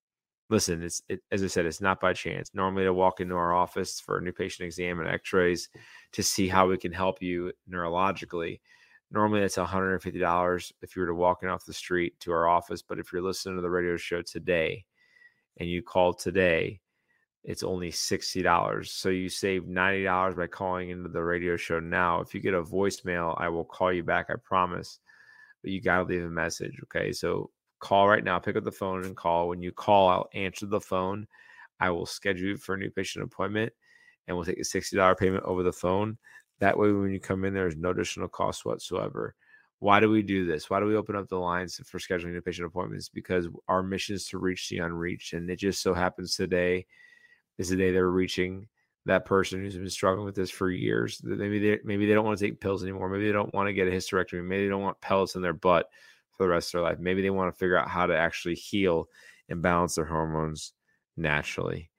[0.50, 2.50] listen, it's it, as I said, it's not by chance.
[2.54, 5.68] Normally, I walk into our office for a new patient exam and X-rays
[6.12, 8.60] to see how we can help you neurologically.
[9.14, 12.82] Normally, that's $150 if you were to walk in off the street to our office.
[12.82, 14.84] But if you're listening to the radio show today
[15.58, 16.80] and you call today,
[17.44, 18.88] it's only $60.
[18.88, 22.22] So you save $90 by calling into the radio show now.
[22.22, 24.98] If you get a voicemail, I will call you back, I promise.
[25.62, 26.80] But you got to leave a message.
[26.82, 27.12] Okay.
[27.12, 29.46] So call right now, pick up the phone and call.
[29.46, 31.28] When you call, I'll answer the phone.
[31.78, 33.72] I will schedule you for a new patient appointment
[34.26, 36.18] and we'll take a $60 payment over the phone.
[36.64, 39.34] That way, when you come in, there's no additional cost whatsoever.
[39.80, 40.70] Why do we do this?
[40.70, 43.10] Why do we open up the lines for scheduling new patient appointments?
[43.10, 45.34] Because our mission is to reach the unreached.
[45.34, 46.86] And it just so happens today
[47.58, 48.66] is the day they're reaching
[49.04, 51.20] that person who's been struggling with this for years.
[51.22, 53.10] Maybe they maybe they don't want to take pills anymore.
[53.10, 54.42] Maybe they don't want to get a hysterectomy.
[54.42, 55.90] Maybe they don't want pellets in their butt
[56.30, 56.98] for the rest of their life.
[56.98, 59.10] Maybe they want to figure out how to actually heal
[59.50, 60.72] and balance their hormones
[61.14, 61.90] naturally.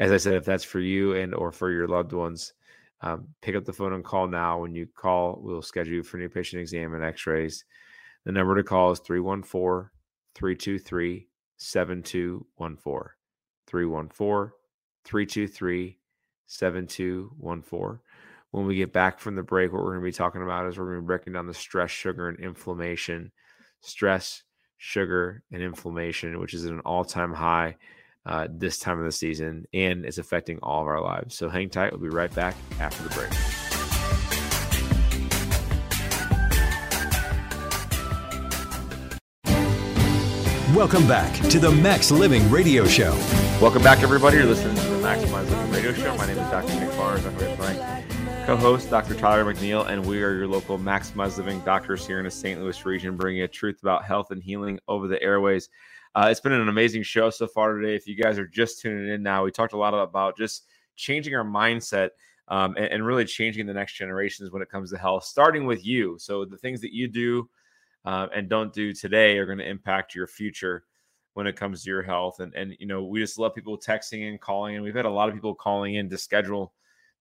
[0.00, 2.52] As I said, if that's for you and or for your loved ones,
[3.02, 4.60] um, pick up the phone and call now.
[4.60, 7.64] When you call, we'll schedule you for new patient exam and x rays.
[8.24, 9.90] The number to call is 314
[10.34, 13.10] 323 7214.
[13.66, 14.52] 314
[15.04, 15.98] 323
[16.46, 18.00] 7214.
[18.52, 20.78] When we get back from the break, what we're going to be talking about is
[20.78, 23.32] we're going to be breaking down the stress, sugar, and inflammation.
[23.80, 24.42] Stress,
[24.76, 27.76] sugar, and inflammation, which is at an all time high
[28.26, 31.34] uh, this time of the season, and it's affecting all of our lives.
[31.34, 31.92] So hang tight.
[31.92, 33.32] We'll be right back after the break.
[40.74, 43.12] Welcome back to the Max Living Radio Show.
[43.60, 44.38] Welcome back, everybody.
[44.38, 46.16] You're listening to the Maximize Living Radio Show.
[46.16, 46.80] My name is Dr.
[46.80, 47.26] Nick Barnes.
[47.26, 48.04] I'm with my
[48.46, 49.14] co-host, Dr.
[49.14, 52.58] Tyler McNeil, and we are your local Maximize Living doctors here in the St.
[52.58, 55.68] Louis region, bringing you truth about health and healing over the airways.
[56.14, 57.94] Uh, it's been an amazing show so far today.
[57.94, 61.34] If you guys are just tuning in now, we talked a lot about just changing
[61.34, 62.10] our mindset
[62.48, 65.86] um, and, and, really changing the next generations when it comes to health, starting with
[65.86, 66.16] you.
[66.18, 67.48] So the things that you do
[68.04, 70.84] uh, and don't do today are going to impact your future
[71.32, 72.40] when it comes to your health.
[72.40, 75.10] And and you know, we just love people texting and calling, and we've had a
[75.10, 76.74] lot of people calling in to schedule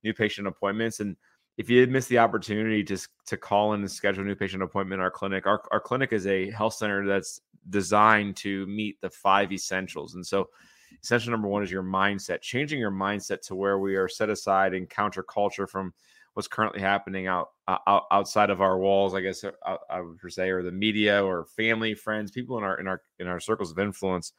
[0.04, 1.00] new patient appointments.
[1.00, 1.16] And
[1.62, 2.98] if you did miss the opportunity to,
[3.28, 6.12] to call in and schedule a new patient appointment in our clinic, our, our clinic
[6.12, 10.16] is a health center that's designed to meet the five essentials.
[10.16, 10.50] And so,
[11.04, 14.74] essential number one is your mindset, changing your mindset to where we are set aside
[14.74, 15.94] and counterculture from
[16.34, 19.14] what's currently happening out, out outside of our walls.
[19.14, 22.64] I guess I, uh, I would say, or the media, or family, friends, people in
[22.64, 24.34] our in our in our circles of influence,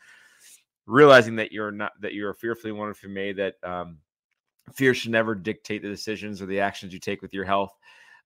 [0.87, 3.37] realizing that you're not that you're fearfully wonderfully made.
[3.37, 3.99] That um,
[4.75, 7.77] fear should never dictate the decisions or the actions you take with your health.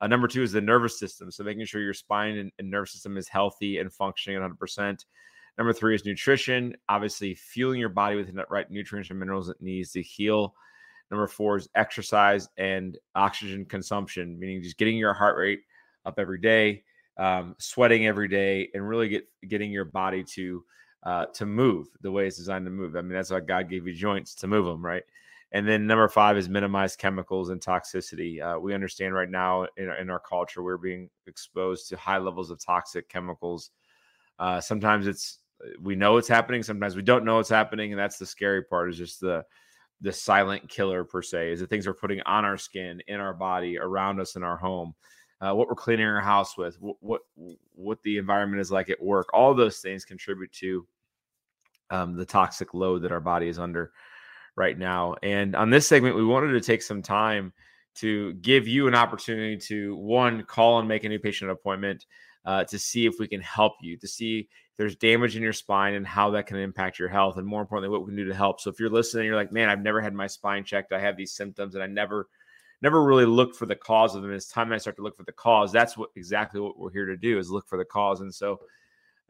[0.00, 1.30] Uh, number two is the nervous system.
[1.30, 5.04] So making sure your spine and, and nervous system is healthy and functioning 100%.
[5.56, 6.76] Number three is nutrition.
[6.88, 10.54] Obviously, fueling your body with the right nutrients and minerals it needs to heal.
[11.10, 15.60] Number four is exercise and oxygen consumption, meaning just getting your heart rate
[16.04, 16.82] up every day.
[17.18, 20.64] um, sweating every day, and really get getting your body to
[21.02, 22.96] uh, to move the way it's designed to move.
[22.96, 25.02] I mean, that's why God gave you joints to move them, right?
[25.52, 28.42] And then number five is minimize chemicals and toxicity.
[28.42, 32.50] Uh, we understand right now in, in, our culture we're being exposed to high levels
[32.50, 33.70] of toxic chemicals.
[34.38, 35.38] Uh, sometimes it's
[35.80, 38.90] we know it's happening, sometimes we don't know it's happening, and that's the scary part.
[38.90, 39.44] Is just the
[40.00, 43.32] the silent killer per se is the things we're putting on our skin, in our
[43.32, 44.94] body, around us in our home,
[45.40, 47.22] uh, what we're cleaning our house with, what, what
[47.74, 49.28] what the environment is like at work.
[49.32, 50.86] All those things contribute to
[51.90, 53.92] um, the toxic load that our body is under
[54.56, 55.14] right now.
[55.22, 57.52] And on this segment, we wanted to take some time
[57.96, 62.04] to give you an opportunity to one call and make a new patient appointment
[62.44, 65.52] uh, to see if we can help you, to see if there's damage in your
[65.52, 68.28] spine and how that can impact your health, and more importantly, what we can do
[68.28, 68.60] to help.
[68.60, 70.92] So if you're listening, you're like, man, I've never had my spine checked.
[70.92, 72.28] I have these symptoms, and I never,
[72.82, 74.32] never really looked for the cause of them.
[74.32, 75.72] It's time I start to look for the cause.
[75.72, 78.20] That's what exactly what we're here to do is look for the cause.
[78.20, 78.60] And so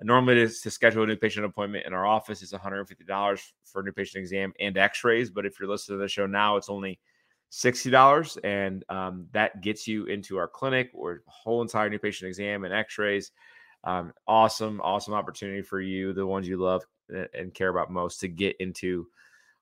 [0.02, 3.85] Normally, to, to schedule a new patient appointment in our office is $150 for a
[3.85, 5.30] new patient exam and X-rays.
[5.30, 6.98] But if you're listening to the show now, it's only
[7.50, 12.64] $60, and um, that gets you into our clinic or whole entire new patient exam
[12.64, 13.32] and X-rays.
[13.85, 16.85] Um, awesome, awesome opportunity for you, the ones you love
[17.35, 19.06] and care about most, to get into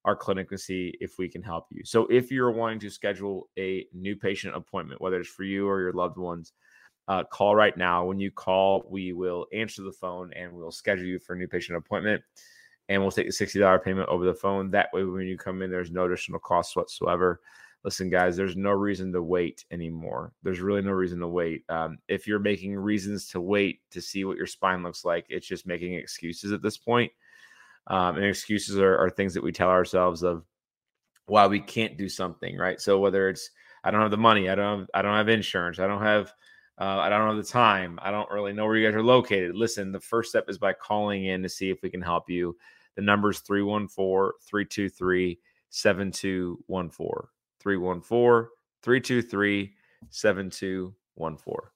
[0.04, 1.82] our clinic and see if we can help you.
[1.84, 5.80] So, if you're wanting to schedule a new patient appointment, whether it's for you or
[5.80, 6.52] your loved ones,
[7.08, 8.04] uh, call right now.
[8.04, 11.48] When you call, we will answer the phone and we'll schedule you for a new
[11.48, 12.22] patient appointment.
[12.88, 14.70] And we'll take the $60 payment over the phone.
[14.70, 17.40] That way, when you come in, there's no additional costs whatsoever.
[17.82, 20.32] Listen, guys, there's no reason to wait anymore.
[20.42, 21.64] There's really no reason to wait.
[21.68, 25.46] Um, if you're making reasons to wait to see what your spine looks like, it's
[25.46, 27.12] just making excuses at this point.
[27.86, 30.44] Um, and excuses are, are things that we tell ourselves of
[31.26, 32.80] why we can't do something, right?
[32.80, 33.50] So whether it's
[33.82, 36.32] I don't have the money, I don't have, I don't have insurance, I don't have
[36.80, 37.98] uh, I don't know the time.
[38.02, 39.54] I don't really know where you guys are located.
[39.54, 42.56] Listen, the first step is by calling in to see if we can help you.
[42.96, 45.38] The number is 314 323
[45.70, 47.28] 7214.
[47.60, 48.48] 314
[48.82, 49.74] 323
[50.10, 51.70] 7214.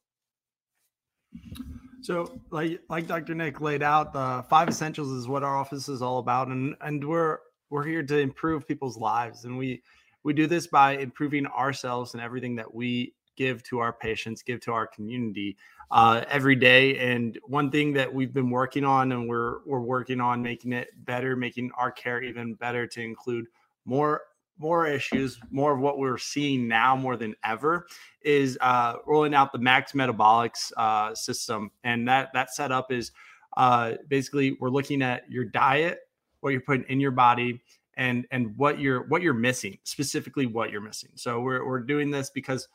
[2.01, 3.35] So, like like Dr.
[3.35, 7.07] Nick laid out, the five essentials is what our office is all about, and and
[7.07, 7.39] we're
[7.71, 9.83] we're here to improve people's lives, and we
[10.23, 14.61] we do this by improving ourselves and everything that we give to our patients, give
[14.61, 15.57] to our community
[15.93, 16.99] uh, every day.
[16.99, 20.89] And one thing that we've been working on, and we're we're working on making it
[21.05, 23.47] better, making our care even better to include
[23.85, 24.23] more
[24.59, 27.87] more issues, more of what we're seeing now more than ever
[28.23, 33.13] is uh, rolling out the Max Metabolics uh, system, and that that setup is
[33.57, 36.01] uh, basically we're looking at your diet,
[36.41, 37.63] what you're putting in your body,
[37.97, 41.11] and and what you're what you're missing, specifically what you're missing.
[41.15, 42.69] So we're we're doing this because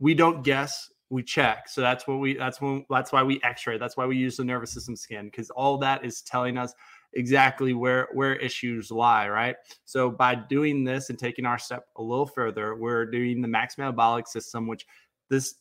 [0.00, 1.68] we don't guess we check.
[1.68, 3.78] So that's what we that's when that's why we x-ray.
[3.78, 6.72] That's why we use the nervous system scan because all that is telling us
[7.12, 9.56] exactly where where issues lie right?
[9.84, 13.76] So by doing this and taking our step a little further we're doing the max
[13.78, 14.86] metabolic system which
[15.28, 15.56] this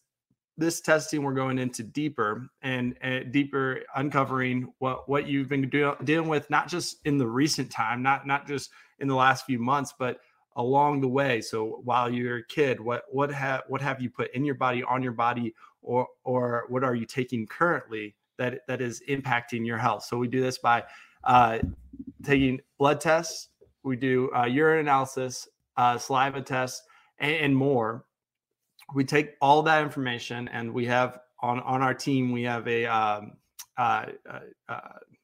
[0.60, 5.96] this testing we're going into deeper and, and deeper uncovering what what you've been do,
[6.04, 9.58] dealing with not just in the recent time not not just in the last few
[9.58, 10.20] months but
[10.60, 11.40] along the way.
[11.40, 14.84] So while you're a kid, what what have what have you put in your body,
[14.84, 19.78] on your body, or or what are you taking currently that that is impacting your
[19.78, 20.04] health?
[20.04, 20.84] So we do this by
[21.24, 21.60] uh,
[22.24, 23.50] taking blood tests,
[23.84, 26.84] we do uh, urine analysis, uh, saliva tests,
[27.20, 28.06] and, and more.
[28.94, 32.86] We take all that information, and we have on on our team we have a
[32.86, 33.32] um,
[33.78, 34.80] uh, uh, uh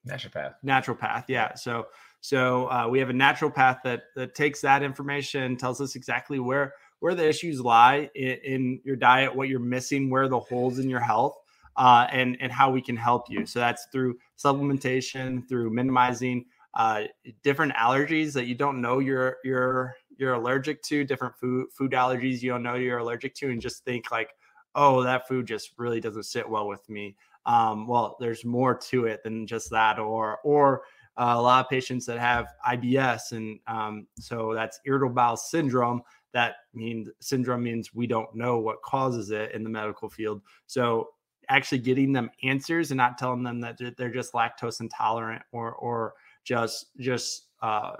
[0.07, 0.53] naturopath.
[0.63, 1.55] Naturopath, yeah.
[1.55, 1.87] So
[2.25, 6.73] so uh, we have a naturopath that that takes that information, tells us exactly where
[6.99, 10.89] where the issues lie in, in your diet, what you're missing, where the holes in
[10.89, 11.37] your health,
[11.77, 13.45] uh, and and how we can help you.
[13.45, 17.03] So that's through supplementation, through minimizing uh,
[17.43, 22.41] different allergies that you don't know you're you're you're allergic to, different food food allergies
[22.41, 24.31] you don't know you're allergic to, and just think like,
[24.73, 27.15] oh, that food just really doesn't sit well with me.
[27.45, 30.81] Um, well, there's more to it than just that, or or
[31.17, 36.01] uh, a lot of patients that have IBS, and um, so that's irritable bowel syndrome.
[36.33, 40.41] That means syndrome means we don't know what causes it in the medical field.
[40.67, 41.09] So
[41.49, 46.13] actually getting them answers and not telling them that they're just lactose intolerant or or
[46.43, 47.93] just just uh,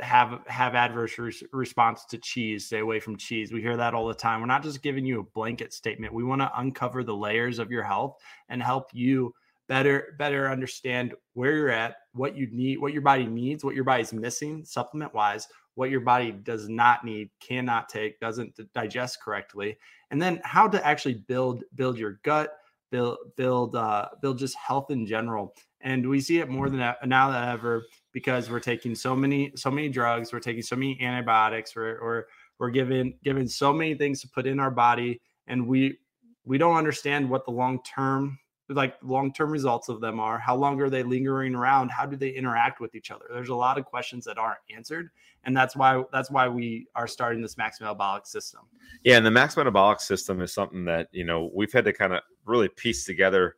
[0.00, 4.06] have have adverse re- response to cheese stay away from cheese we hear that all
[4.06, 7.14] the time we're not just giving you a blanket statement we want to uncover the
[7.14, 8.16] layers of your health
[8.48, 9.34] and help you
[9.68, 13.84] better better understand where you're at what you need what your body needs what your
[13.84, 19.76] body's missing supplement wise what your body does not need cannot take doesn't digest correctly
[20.10, 22.58] and then how to actually build build your gut
[22.90, 25.54] build build uh, build just health in general.
[25.80, 29.70] And we see it more than now than ever because we're taking so many so
[29.70, 32.24] many drugs, we're taking so many antibiotics, we're we're,
[32.58, 35.98] we're given given so many things to put in our body, and we
[36.44, 38.38] we don't understand what the long term
[38.68, 40.38] like long term results of them are.
[40.38, 41.90] How long are they lingering around?
[41.90, 43.24] How do they interact with each other?
[43.30, 45.10] There's a lot of questions that aren't answered,
[45.44, 48.62] and that's why that's why we are starting this max metabolic system.
[49.04, 52.12] Yeah, and the max metabolic system is something that you know we've had to kind
[52.12, 53.56] of really piece together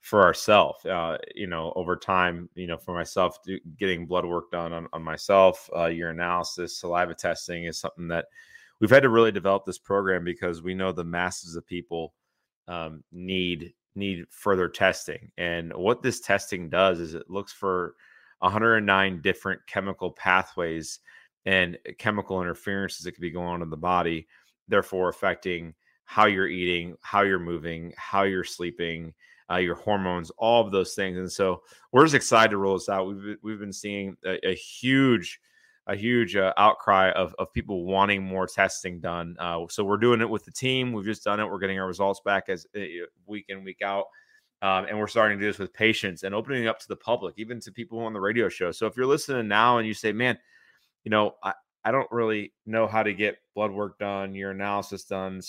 [0.00, 0.84] for ourselves.
[0.86, 4.86] Uh, you know, over time, you know, for myself, do, getting blood work done on,
[4.92, 8.26] on myself, uh, analysis, saliva testing is something that
[8.80, 12.14] we've had to really develop this program because we know the masses of people
[12.68, 15.30] um, need need further testing.
[15.38, 17.94] And what this testing does is it looks for
[18.40, 21.00] 109 different chemical pathways
[21.46, 24.26] and chemical interferences that could be going on in the body,
[24.68, 25.74] therefore affecting
[26.04, 29.14] how you're eating, how you're moving, how you're sleeping,
[29.50, 31.18] uh, your hormones, all of those things.
[31.18, 33.06] And so we're just excited to roll this out.
[33.06, 35.40] We've we've been seeing a, a huge
[35.86, 39.36] a huge uh, outcry of, of people wanting more testing done.
[39.38, 40.92] Uh, so we're doing it with the team.
[40.92, 41.48] We've just done it.
[41.48, 42.80] We're getting our results back as uh,
[43.26, 44.06] week in week out,
[44.62, 47.34] um, and we're starting to do this with patients and opening up to the public,
[47.38, 48.72] even to people on the radio show.
[48.72, 50.36] So if you're listening now and you say, "Man,
[51.04, 51.52] you know, I,
[51.84, 55.40] I don't really know how to get blood work done, urinalysis done,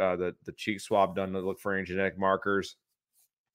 [0.00, 2.74] uh, the the cheek swab done to look for any genetic markers,"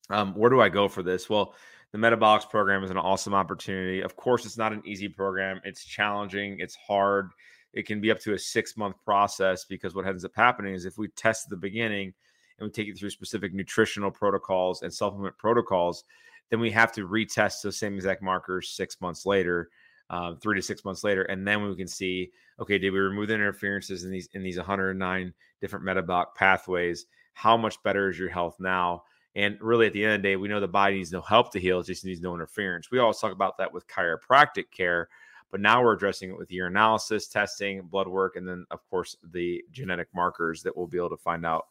[0.10, 1.30] um, where do I go for this?
[1.30, 1.56] Well
[1.92, 4.02] the metabolics program is an awesome opportunity.
[4.02, 5.60] Of course, it's not an easy program.
[5.64, 6.58] It's challenging.
[6.60, 7.32] It's hard.
[7.74, 10.86] It can be up to a six month process because what ends up happening is
[10.86, 12.14] if we test at the beginning
[12.60, 16.04] and we take you through specific nutritional protocols and supplement protocols,
[16.50, 19.70] then we have to retest those same exact markers six months later,
[20.10, 23.28] um, three to six months later, and then we can see, okay, did we remove
[23.28, 27.06] the interferences in these in these 109 different metabolic pathways?
[27.34, 29.04] How much better is your health now?
[29.36, 31.52] And really, at the end of the day, we know the body needs no help
[31.52, 32.90] to heal; it just needs no interference.
[32.92, 35.08] We always talk about that with chiropractic care,
[35.52, 39.64] but now we're addressing it with urinalysis, testing, blood work, and then, of course, the
[39.72, 41.68] genetic markers that we'll be able to find out.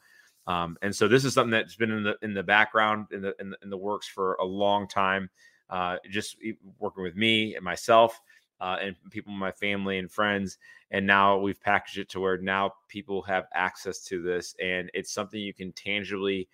[0.47, 3.35] Um, and so, this is something that's been in the in the background in the
[3.41, 5.29] in the, in the works for a long time.
[5.69, 6.37] Uh, just
[6.79, 8.21] working with me and myself.
[8.61, 10.59] Uh, and people in my family and friends.
[10.91, 15.13] And now we've packaged it to where now people have access to this, and it's
[15.13, 16.49] something you can tangibly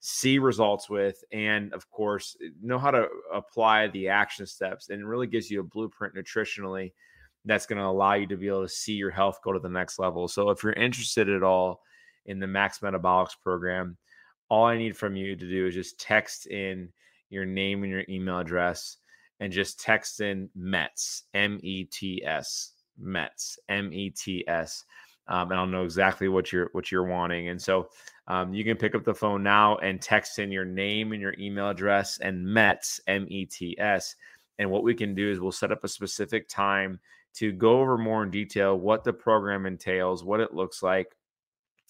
[0.00, 4.90] see results with, and of course, eh, know how to apply the action steps.
[4.90, 6.92] And really gives you a blueprint nutritionally
[7.44, 9.68] that's going to allow you to be able to see your health go to the
[9.68, 10.28] next level.
[10.28, 11.80] So if you're interested at all
[12.26, 13.96] in the Max Metabolics program,
[14.50, 16.90] all I need from you to do is just text in
[17.30, 18.98] your name and your email address
[19.40, 24.84] and just text in METS, M E T S, METS, M E T S.
[25.28, 27.48] Um, and I'll know exactly what you're what you're wanting.
[27.48, 27.90] And so
[28.26, 31.34] um, you can pick up the phone now and text in your name and your
[31.38, 34.16] email address and METS, M E T S.
[34.58, 36.98] And what we can do is we'll set up a specific time
[37.34, 41.14] to go over more in detail what the program entails, what it looks like,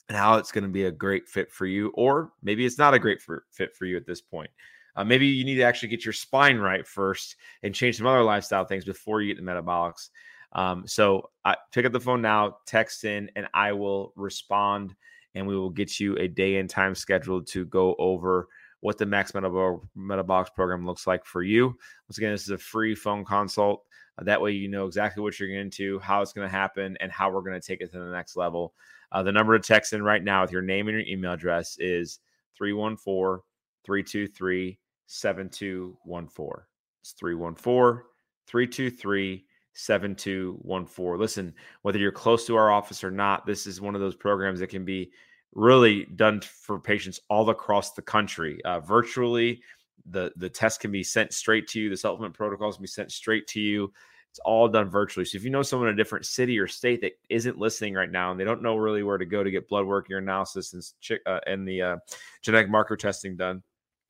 [0.08, 1.92] and how it's going to be a great fit for you.
[1.94, 4.50] Or maybe it's not a great for, fit for you at this point.
[4.96, 8.24] Uh, maybe you need to actually get your spine right first and change some other
[8.24, 10.10] lifestyle things before you get the metabolics.
[10.52, 14.94] Um, so uh, pick up the phone now, text in, and I will respond
[15.34, 18.48] and we will get you a day and time scheduled to go over
[18.80, 21.66] what the Max Metabolics program looks like for you.
[22.08, 23.84] Once again, this is a free phone consult.
[24.18, 26.96] Uh, that way, you know exactly what you're getting to, how it's going to happen,
[27.00, 28.74] and how we're going to take it to the next level.
[29.12, 31.76] Uh, the number to text in right now with your name and your email address
[31.78, 32.20] is
[32.56, 33.42] 314
[33.84, 36.64] 323 7214.
[37.00, 38.02] It's 314
[38.46, 39.44] 323
[39.78, 41.18] 7214.
[41.18, 44.60] Listen, whether you're close to our office or not, this is one of those programs
[44.60, 45.10] that can be
[45.54, 48.60] really done for patients all across the country.
[48.64, 49.62] Uh, virtually,
[50.10, 53.12] the, the test can be sent straight to you, the supplement protocols can be sent
[53.12, 53.92] straight to you.
[54.30, 55.24] It's all done virtually.
[55.24, 58.10] So if you know someone in a different city or state that isn't listening right
[58.10, 61.20] now and they don't know really where to go to get blood work, urinalysis, and,
[61.24, 61.96] uh, and the uh,
[62.42, 63.62] genetic marker testing done,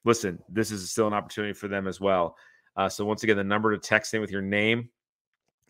[0.05, 2.37] listen, this is still an opportunity for them as well.
[2.77, 4.89] Uh, so once again, the number to text in with your name,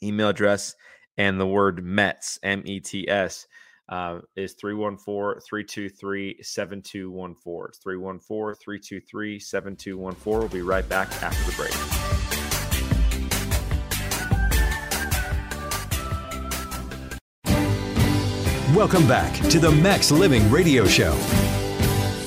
[0.03, 0.75] email address,
[1.17, 3.47] and the word METS, M E T S,
[3.89, 7.69] uh, is 314 323 7214.
[7.69, 10.39] It's 314 323 7214.
[10.39, 11.99] We'll be right back after the break.
[18.77, 21.17] Welcome back to the Max Living Radio Show.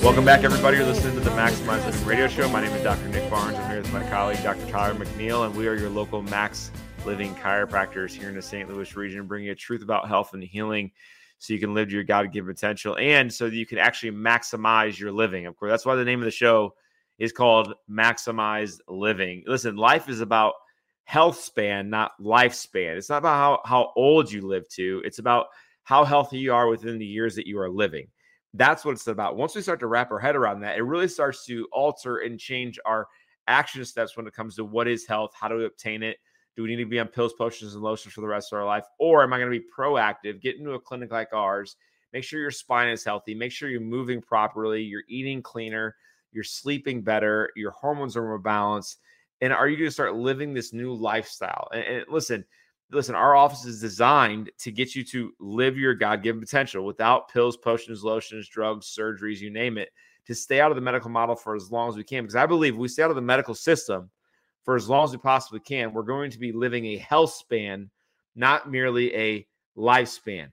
[0.02, 0.76] Welcome back, everybody.
[0.76, 2.48] You're listening to the Maximize Living Radio Show.
[2.48, 3.08] My name is Dr.
[3.08, 3.56] Nick Barnes.
[3.56, 4.68] I'm here with my colleague, Dr.
[4.68, 6.72] Tyler McNeil, and we are your local Max
[7.04, 8.70] living chiropractors here in the St.
[8.70, 10.92] Louis region, bringing you a truth about health and healing
[11.38, 14.12] so you can live to your God given potential and so that you can actually
[14.12, 15.46] maximize your living.
[15.46, 16.74] Of course, that's why the name of the show
[17.18, 19.42] is called Maximize Living.
[19.46, 20.54] Listen, life is about
[21.04, 22.96] health span, not lifespan.
[22.96, 25.46] It's not about how, how old you live to, it's about
[25.82, 28.06] how healthy you are within the years that you are living.
[28.54, 29.36] That's what it's about.
[29.36, 32.38] Once we start to wrap our head around that, it really starts to alter and
[32.38, 33.08] change our
[33.48, 36.18] action steps when it comes to what is health, how do we obtain it,
[36.56, 38.66] do we need to be on pills, potions, and lotions for the rest of our
[38.66, 38.84] life?
[38.98, 41.76] Or am I going to be proactive, get into a clinic like ours,
[42.12, 45.96] make sure your spine is healthy, make sure you're moving properly, you're eating cleaner,
[46.32, 48.98] you're sleeping better, your hormones are more balanced.
[49.40, 51.68] And are you going to start living this new lifestyle?
[51.72, 52.44] And, and listen,
[52.90, 57.32] listen, our office is designed to get you to live your God given potential without
[57.32, 59.90] pills, potions, lotions, drugs, surgeries, you name it,
[60.26, 62.24] to stay out of the medical model for as long as we can.
[62.24, 64.10] Because I believe we stay out of the medical system
[64.64, 67.90] for as long as we possibly can, we're going to be living a health span,
[68.34, 69.46] not merely a
[69.76, 70.50] lifespan.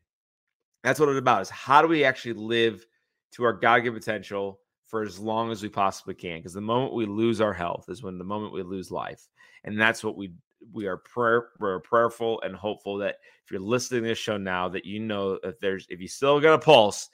[0.83, 2.85] That's what it's about is how do we actually live
[3.33, 6.39] to our God-given potential for as long as we possibly can?
[6.39, 9.27] Because the moment we lose our health is when the moment we lose life.
[9.63, 10.33] And that's what we
[10.73, 14.67] we are prayer we're prayerful and hopeful that if you're listening to this show now
[14.67, 17.09] that you know that there's if you still got a pulse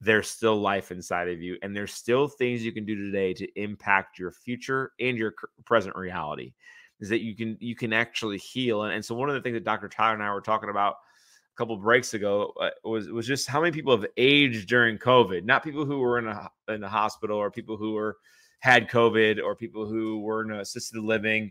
[0.00, 3.46] there's still life inside of you and there's still things you can do today to
[3.60, 5.34] impact your future and your
[5.64, 6.52] present reality
[7.00, 9.54] is that you can you can actually heal and, and so one of the things
[9.54, 10.94] that dr tyler and i were talking about
[11.52, 15.44] a couple breaks ago uh, was was just how many people have aged during covid
[15.44, 18.16] not people who were in a in the hospital or people who were
[18.60, 21.50] had covid or people who were in assisted living.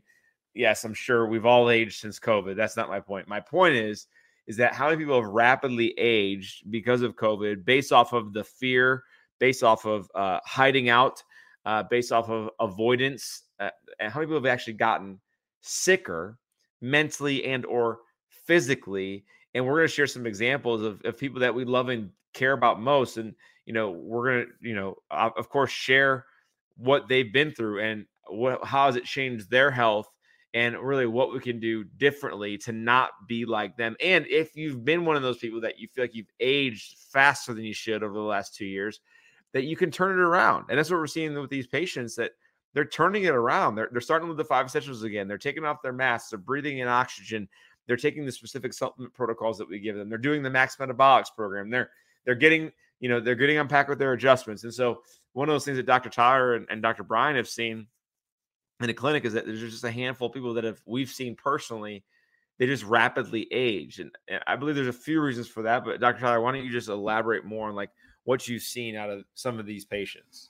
[0.54, 3.28] Yes i'm sure we've all aged since covid that's not my point.
[3.28, 4.08] My point is
[4.50, 8.44] is that how many people have rapidly aged because of COVID, based off of the
[8.44, 9.04] fear,
[9.40, 11.24] based off of uh, hiding out,
[11.66, 13.70] uh, based off of avoidance, uh,
[14.00, 15.20] and how many people have actually gotten
[15.62, 16.40] sicker
[16.82, 18.00] mentally and or
[18.48, 19.24] physically.
[19.54, 22.54] And we're going to share some examples of, of people that we love and care
[22.54, 23.18] about most.
[23.18, 23.36] And,
[23.68, 26.26] you know, we're going to, you know, of course, share
[26.76, 30.10] what they've been through and what, how has it changed their health
[30.54, 33.96] and really what we can do differently to not be like them.
[34.02, 37.54] And if you've been one of those people that you feel like you've aged faster
[37.54, 39.00] than you should over the last two years,
[39.54, 40.66] that you can turn it around.
[40.70, 42.32] And that's what we're seeing with these patients that
[42.74, 43.76] they're turning it around.
[43.76, 45.28] They're, they're starting with the five essentials again.
[45.28, 46.30] They're taking off their masks.
[46.30, 47.48] They're breathing in oxygen.
[47.88, 50.10] They're taking the specific supplement protocols that we give them.
[50.10, 51.70] They're doing the max metabolics program.
[51.70, 51.90] They're
[52.26, 54.64] they're getting you know they're getting unpacked with their adjustments.
[54.64, 55.02] And so
[55.34, 56.10] one of those things that Dr.
[56.10, 57.04] Tyler and, and Dr.
[57.04, 57.88] Brian have seen
[58.82, 61.36] in a clinic is that there's just a handful of people that have we've seen
[61.36, 62.04] personally
[62.58, 66.00] they just rapidly age and, and i believe there's a few reasons for that but
[66.00, 67.90] dr tyler why don't you just elaborate more on like
[68.30, 70.50] what you've seen out of some of these patients?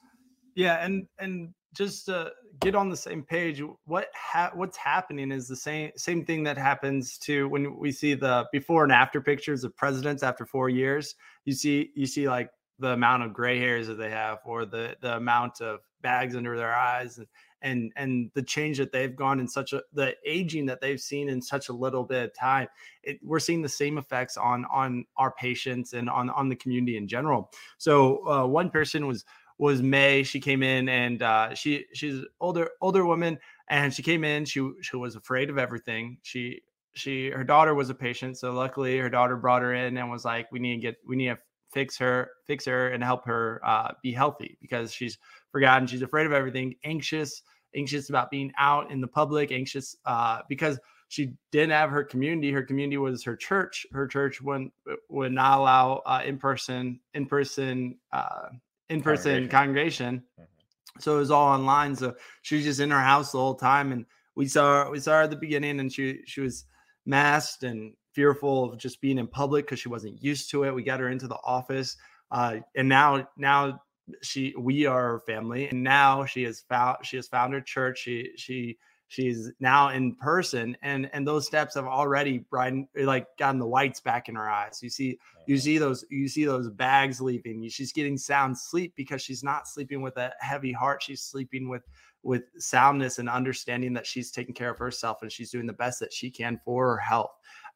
[0.54, 5.46] Yeah and and just to get on the same page what ha- what's happening is
[5.46, 9.64] the same same thing that happens to when we see the before and after pictures
[9.64, 11.14] of presidents after four years
[11.44, 12.50] you see you see like
[12.80, 16.56] the amount of gray hairs that they have or the the amount of bags under
[16.56, 17.28] their eyes and
[17.62, 21.28] and and the change that they've gone in such a the aging that they've seen
[21.28, 22.68] in such a little bit of time
[23.02, 26.96] it, we're seeing the same effects on on our patients and on on the community
[26.96, 27.50] in general.
[27.78, 29.24] So uh, one person was
[29.58, 33.38] was may she came in and uh, she she's older older woman
[33.68, 36.18] and she came in she she was afraid of everything.
[36.22, 40.10] She she her daughter was a patient so luckily her daughter brought her in and
[40.10, 41.38] was like we need to get we need to
[41.72, 45.18] fix her fix her and help her uh, be healthy because she's
[45.50, 45.86] forgotten.
[45.86, 47.42] She's afraid of everything, anxious,
[47.74, 52.52] anxious about being out in the public, anxious uh, because she didn't have her community.
[52.52, 53.86] Her community was her church.
[53.92, 54.70] Her church would
[55.08, 58.48] would not allow uh, in person in person uh,
[58.88, 59.50] in person congregation.
[59.50, 60.22] congregation.
[60.40, 61.00] Mm-hmm.
[61.00, 61.96] So it was all online.
[61.96, 65.00] So she was just in her house the whole time, and we saw her, we
[65.00, 66.64] saw her at the beginning, and she she was
[67.06, 70.74] masked and fearful of just being in public because she wasn't used to it.
[70.74, 71.96] We got her into the office,
[72.30, 73.80] uh, and now now
[74.22, 77.98] she we are her family and now she has found she has found her church.
[77.98, 83.58] She she she's now in person and and those steps have already brightened like gotten
[83.58, 84.80] the whites back in her eyes.
[84.82, 87.68] You see you see those you see those bags leaving.
[87.68, 91.02] She's getting sound sleep because she's not sleeping with a heavy heart.
[91.02, 91.82] She's sleeping with
[92.22, 96.00] with soundness and understanding that she's taking care of herself and she's doing the best
[96.00, 97.30] that she can for her health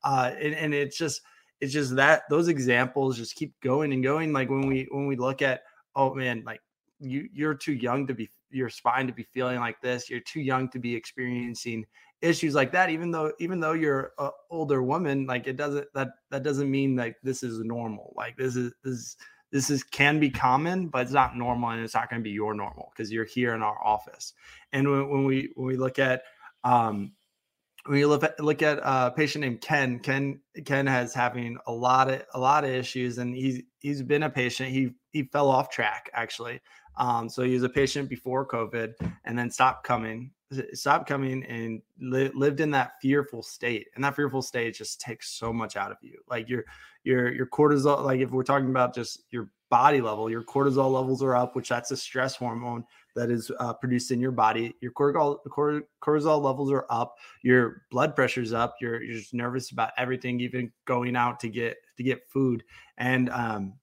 [0.04, 1.22] uh and, and it's just
[1.60, 5.16] it's just that those examples just keep going and going like when we when we
[5.16, 5.62] look at
[5.96, 6.60] oh man, like
[7.00, 10.08] you you're too young to be your spine to be feeling like this.
[10.08, 11.84] You're too young to be experiencing
[12.22, 12.90] issues like that.
[12.90, 16.96] Even though even though you're an older woman, like it doesn't that that doesn't mean
[16.96, 18.12] like this is normal.
[18.16, 19.16] Like this is this is,
[19.50, 22.30] this is can be common, but it's not normal, and it's not going to be
[22.30, 24.32] your normal because you're here in our office.
[24.72, 26.22] And when, when we when we look at
[26.64, 27.12] um,
[27.86, 31.72] when you look at look at a patient named Ken, Ken Ken has having a
[31.72, 34.70] lot of a lot of issues, and he's he's been a patient.
[34.70, 36.60] He he fell off track actually.
[36.96, 40.30] Um, so he was a patient before COVID, and then stopped coming,
[40.72, 43.88] stopped coming, and li- lived in that fearful state.
[43.94, 46.18] And that fearful state just takes so much out of you.
[46.28, 46.64] Like your
[47.02, 48.04] your your cortisol.
[48.04, 51.68] Like if we're talking about just your body level, your cortisol levels are up, which
[51.68, 52.84] that's a stress hormone
[53.14, 54.74] that is uh, produced in your body.
[54.80, 55.38] Your cortisol,
[56.02, 57.16] cortisol levels are up.
[57.42, 58.76] Your blood pressure's up.
[58.80, 62.64] You're, you're just nervous about everything, even going out to get to get food.
[62.98, 63.74] And um,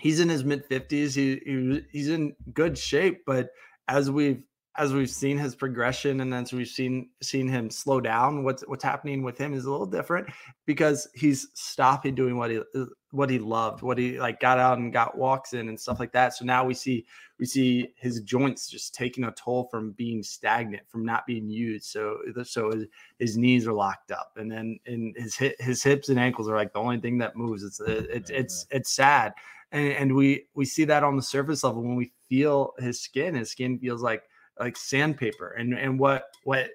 [0.00, 1.14] he's in his mid fifties.
[1.14, 3.50] He, he he's in good shape, but
[3.88, 4.42] as we've
[4.78, 8.84] as we've seen his progression and as we've seen seen him slow down what's what's
[8.84, 10.28] happening with him is a little different
[10.66, 12.84] because he's stopping doing what he uh,
[13.16, 16.12] what he loved what he like got out and got walks in and stuff like
[16.12, 16.34] that.
[16.34, 17.06] So now we see
[17.38, 21.86] we see his joints just taking a toll from being stagnant from not being used.
[21.86, 22.84] So so his,
[23.18, 26.72] his knees are locked up and then in his his hips and ankles are like
[26.72, 27.62] the only thing that moves.
[27.62, 29.32] It's it's it's it's sad.
[29.72, 31.82] And, and we we see that on the surface level.
[31.82, 34.22] When we feel his skin his skin feels like
[34.58, 36.70] like sandpaper and and what what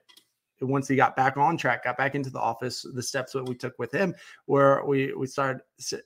[0.62, 3.56] once he got back on track got back into the office the steps that we
[3.56, 4.14] took with him
[4.46, 5.62] where we we started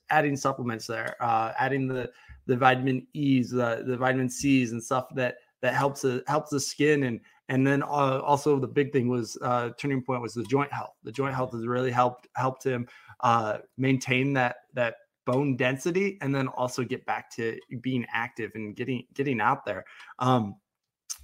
[0.10, 2.10] adding supplements there uh adding the
[2.48, 6.60] the vitamin e's the the vitamin c's and stuff that that helps the helps the
[6.60, 7.04] skin.
[7.04, 7.20] And
[7.50, 10.94] and then uh, also the big thing was uh turning point was the joint health.
[11.04, 12.88] The joint health has really helped helped him
[13.22, 14.96] uh maintain that that
[15.26, 19.86] bone density and then also get back to being active and getting getting out there.
[20.20, 20.56] Um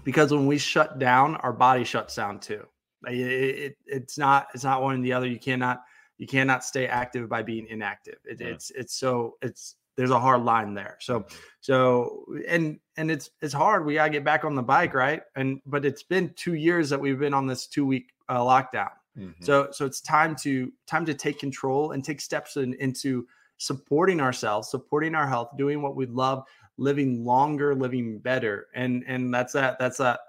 [0.04, 2.66] because when we shut down, our body shuts down too.
[3.08, 5.28] It, it, it's not it's not one and the other.
[5.28, 5.82] You cannot
[6.18, 8.18] you cannot stay active by being inactive.
[8.26, 8.48] It, yeah.
[8.48, 10.98] It's it's so it's there's a hard line there.
[11.00, 11.26] So
[11.60, 13.86] so and and it's it's hard.
[13.86, 15.24] We gotta get back on the bike, right?
[15.36, 18.92] And but it's been two years that we've been on this two week uh, lockdown.
[19.18, 19.44] Mm-hmm.
[19.44, 23.28] So so it's time to time to take control and take steps in, into
[23.58, 26.44] supporting ourselves, supporting our health, doing what we love,
[26.78, 28.68] living longer, living better.
[28.76, 30.20] And and that's that that's that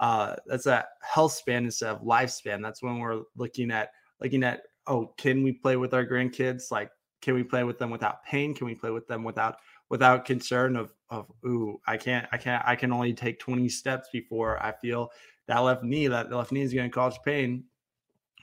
[0.00, 2.62] uh that's that health span instead of lifespan.
[2.62, 3.90] That's when we're looking at
[4.20, 6.70] looking at oh, can we play with our grandkids?
[6.70, 6.90] Like,
[7.20, 8.54] can we play with them without pain?
[8.54, 9.56] Can we play with them without
[9.88, 14.08] without concern of of ooh, I can't I can't I can only take 20 steps
[14.12, 15.10] before I feel
[15.48, 17.64] that left knee, that left knee is going to cause pain.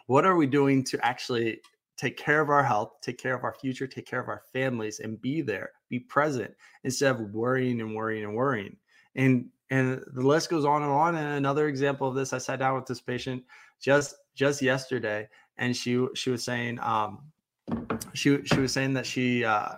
[0.08, 1.62] What are we doing to actually
[2.04, 4.99] take care of our health, take care of our future, take care of our families,
[4.99, 8.76] and be there, be present instead of worrying and worrying and worrying.
[9.16, 11.16] And and the list goes on and on.
[11.16, 13.43] And another example of this, I sat down with this patient
[13.82, 17.32] just just yesterday, and she she was saying um
[18.14, 19.76] she she was saying that she uh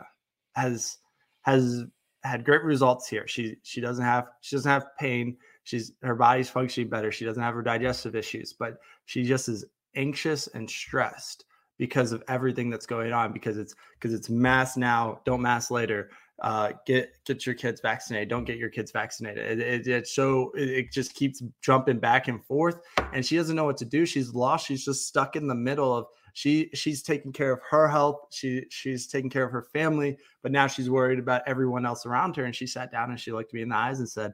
[0.56, 0.98] has
[1.44, 1.84] has
[2.24, 3.28] had great results here.
[3.28, 5.38] She she doesn't have she doesn't have pain.
[5.64, 7.12] She's her body's functioning better.
[7.12, 9.64] She doesn't have her digestive issues, but she just is
[9.96, 11.46] anxious and stressed
[11.78, 16.10] because of everything that's going on because it's because it's mass now don't mass later.
[16.42, 19.60] Uh, get get your kids vaccinated don't get your kids vaccinated.
[19.60, 22.82] It, it, it so it, it, just keeps jumping back and forth
[23.14, 24.06] and she doesn't know what to do.
[24.06, 27.88] She's lost she's just stuck in the middle of she she's taking care of her
[27.88, 32.06] health she she's taking care of her family but now she's worried about everyone else
[32.06, 34.34] around her and she sat down and she looked me in the eyes and said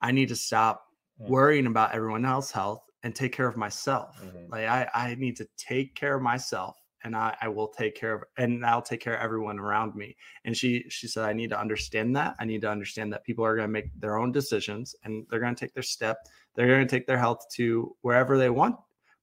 [0.00, 0.86] i need to stop
[1.18, 4.20] worrying about everyone else's health and take care of myself.
[4.22, 4.52] Mm-hmm.
[4.52, 8.14] Like I, I need to take care of myself and I, I will take care
[8.14, 10.16] of and I'll take care of everyone around me.
[10.44, 12.36] And she she said, I need to understand that.
[12.38, 15.40] I need to understand that people are going to make their own decisions and they're
[15.40, 16.18] going to take their step.
[16.54, 18.76] They're going to take their health to wherever they want.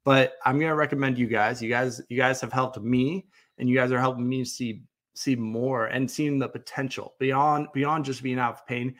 [0.03, 1.61] But I'm going to recommend you guys.
[1.61, 3.27] You guys, you guys have helped me,
[3.57, 8.05] and you guys are helping me see see more and seeing the potential beyond beyond
[8.05, 8.95] just being out of pain,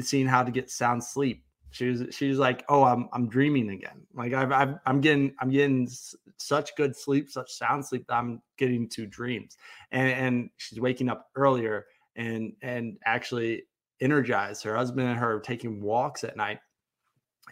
[0.00, 1.44] seeing how to get sound sleep,
[1.74, 4.06] she was she was like, "Oh, I'm I'm dreaming again.
[4.14, 5.88] Like I've, I've I'm getting I'm getting
[6.36, 9.56] such good sleep, such sound sleep that I'm getting to dreams."
[9.90, 13.64] And and she's waking up earlier and and actually
[14.00, 14.62] energized.
[14.62, 16.60] Her husband and her taking walks at night.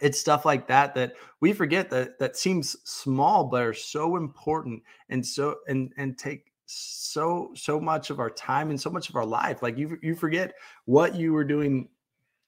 [0.01, 4.83] It's stuff like that that we forget that that seems small but are so important
[5.09, 9.17] and so and and take so so much of our time and so much of
[9.17, 9.61] our life.
[9.61, 10.53] Like you you forget
[10.85, 11.89] what you were doing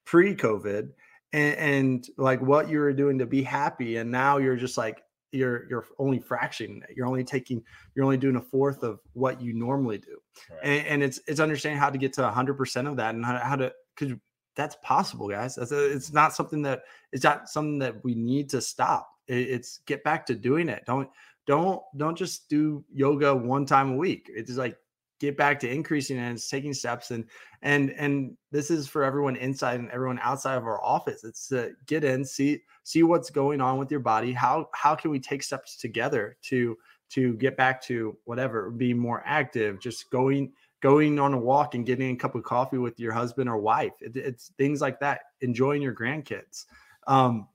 [0.06, 0.92] pre-COVID
[1.34, 5.02] and, and like what you were doing to be happy and now you're just like
[5.36, 6.96] you're you're only fractioning it.
[6.96, 7.62] You're only taking
[7.94, 10.18] you're only doing a fourth of what you normally do.
[10.50, 10.60] Right.
[10.64, 13.56] And, and, it's it's understanding how to get to 100% of that and how, how
[13.58, 14.18] to because
[14.56, 15.56] that's possible, guys.
[15.56, 19.10] That's a, it's not something that it's not something that we need to stop.
[19.28, 20.84] It, it's get back to doing it.
[20.86, 21.10] Don't
[21.46, 24.32] don't don't just do yoga one time a week.
[24.34, 24.78] It's like
[25.20, 27.26] get back to increasing and it's taking steps and
[27.62, 31.72] and and this is for everyone inside and everyone outside of our office it's to
[31.86, 35.42] get in see see what's going on with your body how how can we take
[35.42, 36.78] steps together to
[37.10, 40.52] to get back to whatever be more active just going
[40.82, 43.94] going on a walk and getting a cup of coffee with your husband or wife
[44.02, 46.66] it, it's things like that enjoying your grandkids.
[47.08, 47.48] Um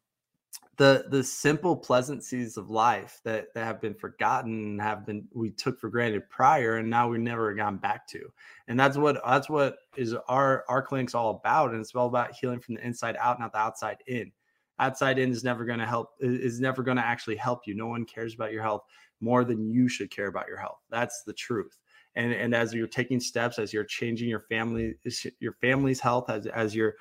[0.80, 5.78] the the simple pleasantries of life that, that have been forgotten have been we took
[5.78, 8.32] for granted prior and now we've never gone back to.
[8.66, 12.32] And that's what that's what is our our clinic's all about and it's all about
[12.32, 14.32] healing from the inside out not the outside in.
[14.78, 17.74] Outside in is never going to help is never going to actually help you.
[17.74, 18.84] No one cares about your health
[19.20, 20.78] more than you should care about your health.
[20.88, 21.76] That's the truth.
[22.14, 24.94] And and as you're taking steps as you're changing your family
[25.40, 26.94] your family's health as as you're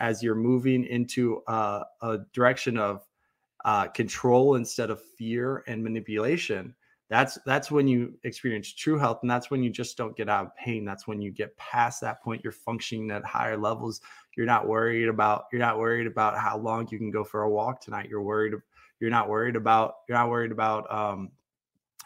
[0.00, 3.02] as you're moving into uh, a direction of
[3.68, 6.74] uh, control instead of fear and manipulation
[7.10, 10.46] that's that's when you experience true health and that's when you just don't get out
[10.46, 10.84] of pain.
[10.84, 14.00] That's when you get past that point you're functioning at higher levels.
[14.36, 17.50] You're not worried about you're not worried about how long you can go for a
[17.50, 18.08] walk tonight.
[18.10, 18.54] You're worried
[19.00, 21.30] you're not worried about you're not worried about um,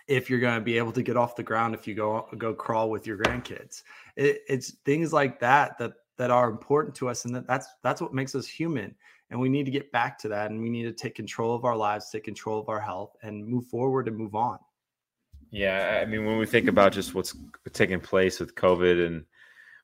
[0.07, 2.55] if you're going to be able to get off the ground if you go go
[2.55, 3.83] crawl with your grandkids.
[4.17, 8.01] It, it's things like that that that are important to us and that, that's that's
[8.01, 8.95] what makes us human
[9.33, 11.65] and we need to get back to that and we need to take control of
[11.65, 14.59] our lives take control of our health and move forward and move on
[15.51, 17.35] yeah i mean when we think about just what's
[17.73, 19.25] taking place with covid and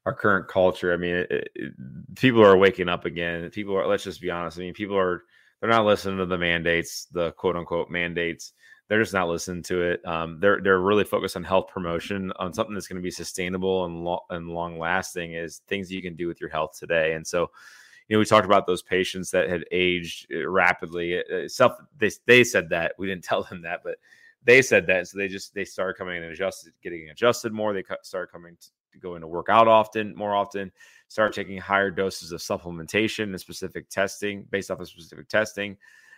[0.06, 1.72] our current culture i mean it, it,
[2.14, 5.24] people are waking up again people are let's just be honest i mean people are
[5.60, 8.52] they're not listening to the mandates the quote unquote mandates
[8.88, 10.06] they're just not listening to it.
[10.06, 13.84] Um, they're they're really focused on health promotion, on something that's going to be sustainable
[13.84, 15.34] and lo- and long lasting.
[15.34, 17.12] Is things you can do with your health today.
[17.12, 17.50] And so,
[18.08, 21.18] you know, we talked about those patients that had aged uh, rapidly.
[21.18, 23.96] Uh, uh, self, they they said that we didn't tell them that, but
[24.44, 25.08] they said that.
[25.08, 27.72] So they just they started coming and adjusted, getting adjusted more.
[27.72, 28.56] They started coming
[28.92, 30.72] to go into work out often, more often.
[31.08, 35.76] Start taking higher doses of supplementation and specific testing based off of specific testing.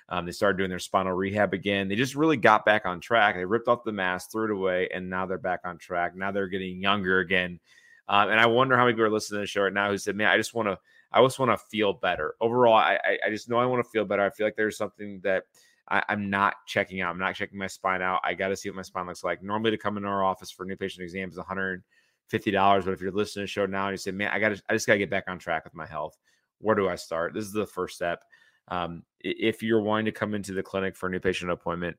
[0.08, 1.86] Um, they started doing their spinal rehab again.
[1.86, 3.36] They just really got back on track.
[3.36, 6.16] They ripped off the mask, threw it away, and now they're back on track.
[6.16, 7.60] Now they're getting younger again.
[8.08, 9.98] Um, and I wonder how many people are listening to the show right now who
[9.98, 10.78] said, "Man, I just want to,
[11.12, 14.04] I just want to feel better." Overall, I, I, just know I want to feel
[14.04, 14.22] better.
[14.22, 15.44] I feel like there's something that
[15.88, 17.10] I, am not checking out.
[17.10, 18.20] I'm not checking my spine out.
[18.24, 19.42] I got to see what my spine looks like.
[19.42, 22.84] Normally, to come into our office for a new patient exams is 150 dollars.
[22.84, 24.74] But if you're listening to the show now and you say, "Man, I got I
[24.74, 26.16] just got to get back on track with my health,"
[26.58, 27.34] where do I start?
[27.34, 28.22] This is the first step.
[28.68, 31.96] Um, if you're wanting to come into the clinic for a new patient appointment,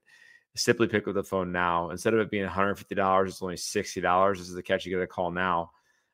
[0.55, 1.89] simply pick up the phone now.
[1.89, 4.37] Instead of it being $150, it's only $60.
[4.37, 4.85] This is the catch.
[4.85, 5.71] You get a call now.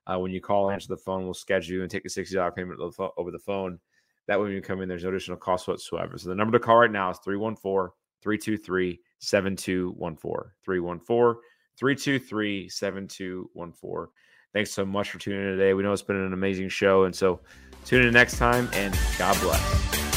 [0.10, 2.80] Uh, when you call, answer the phone, we'll schedule you and take a $60 payment
[2.80, 3.80] over the phone.
[4.28, 6.18] That way, when you come in, there's no additional cost whatsoever.
[6.18, 10.51] So the number to call right now is 314 323 7214.
[10.64, 11.41] 314
[11.78, 14.14] 323 7214.
[14.53, 15.74] Thanks so much for tuning in today.
[15.74, 17.03] We know it's been an amazing show.
[17.03, 17.41] And so
[17.86, 20.16] tune in next time and God bless.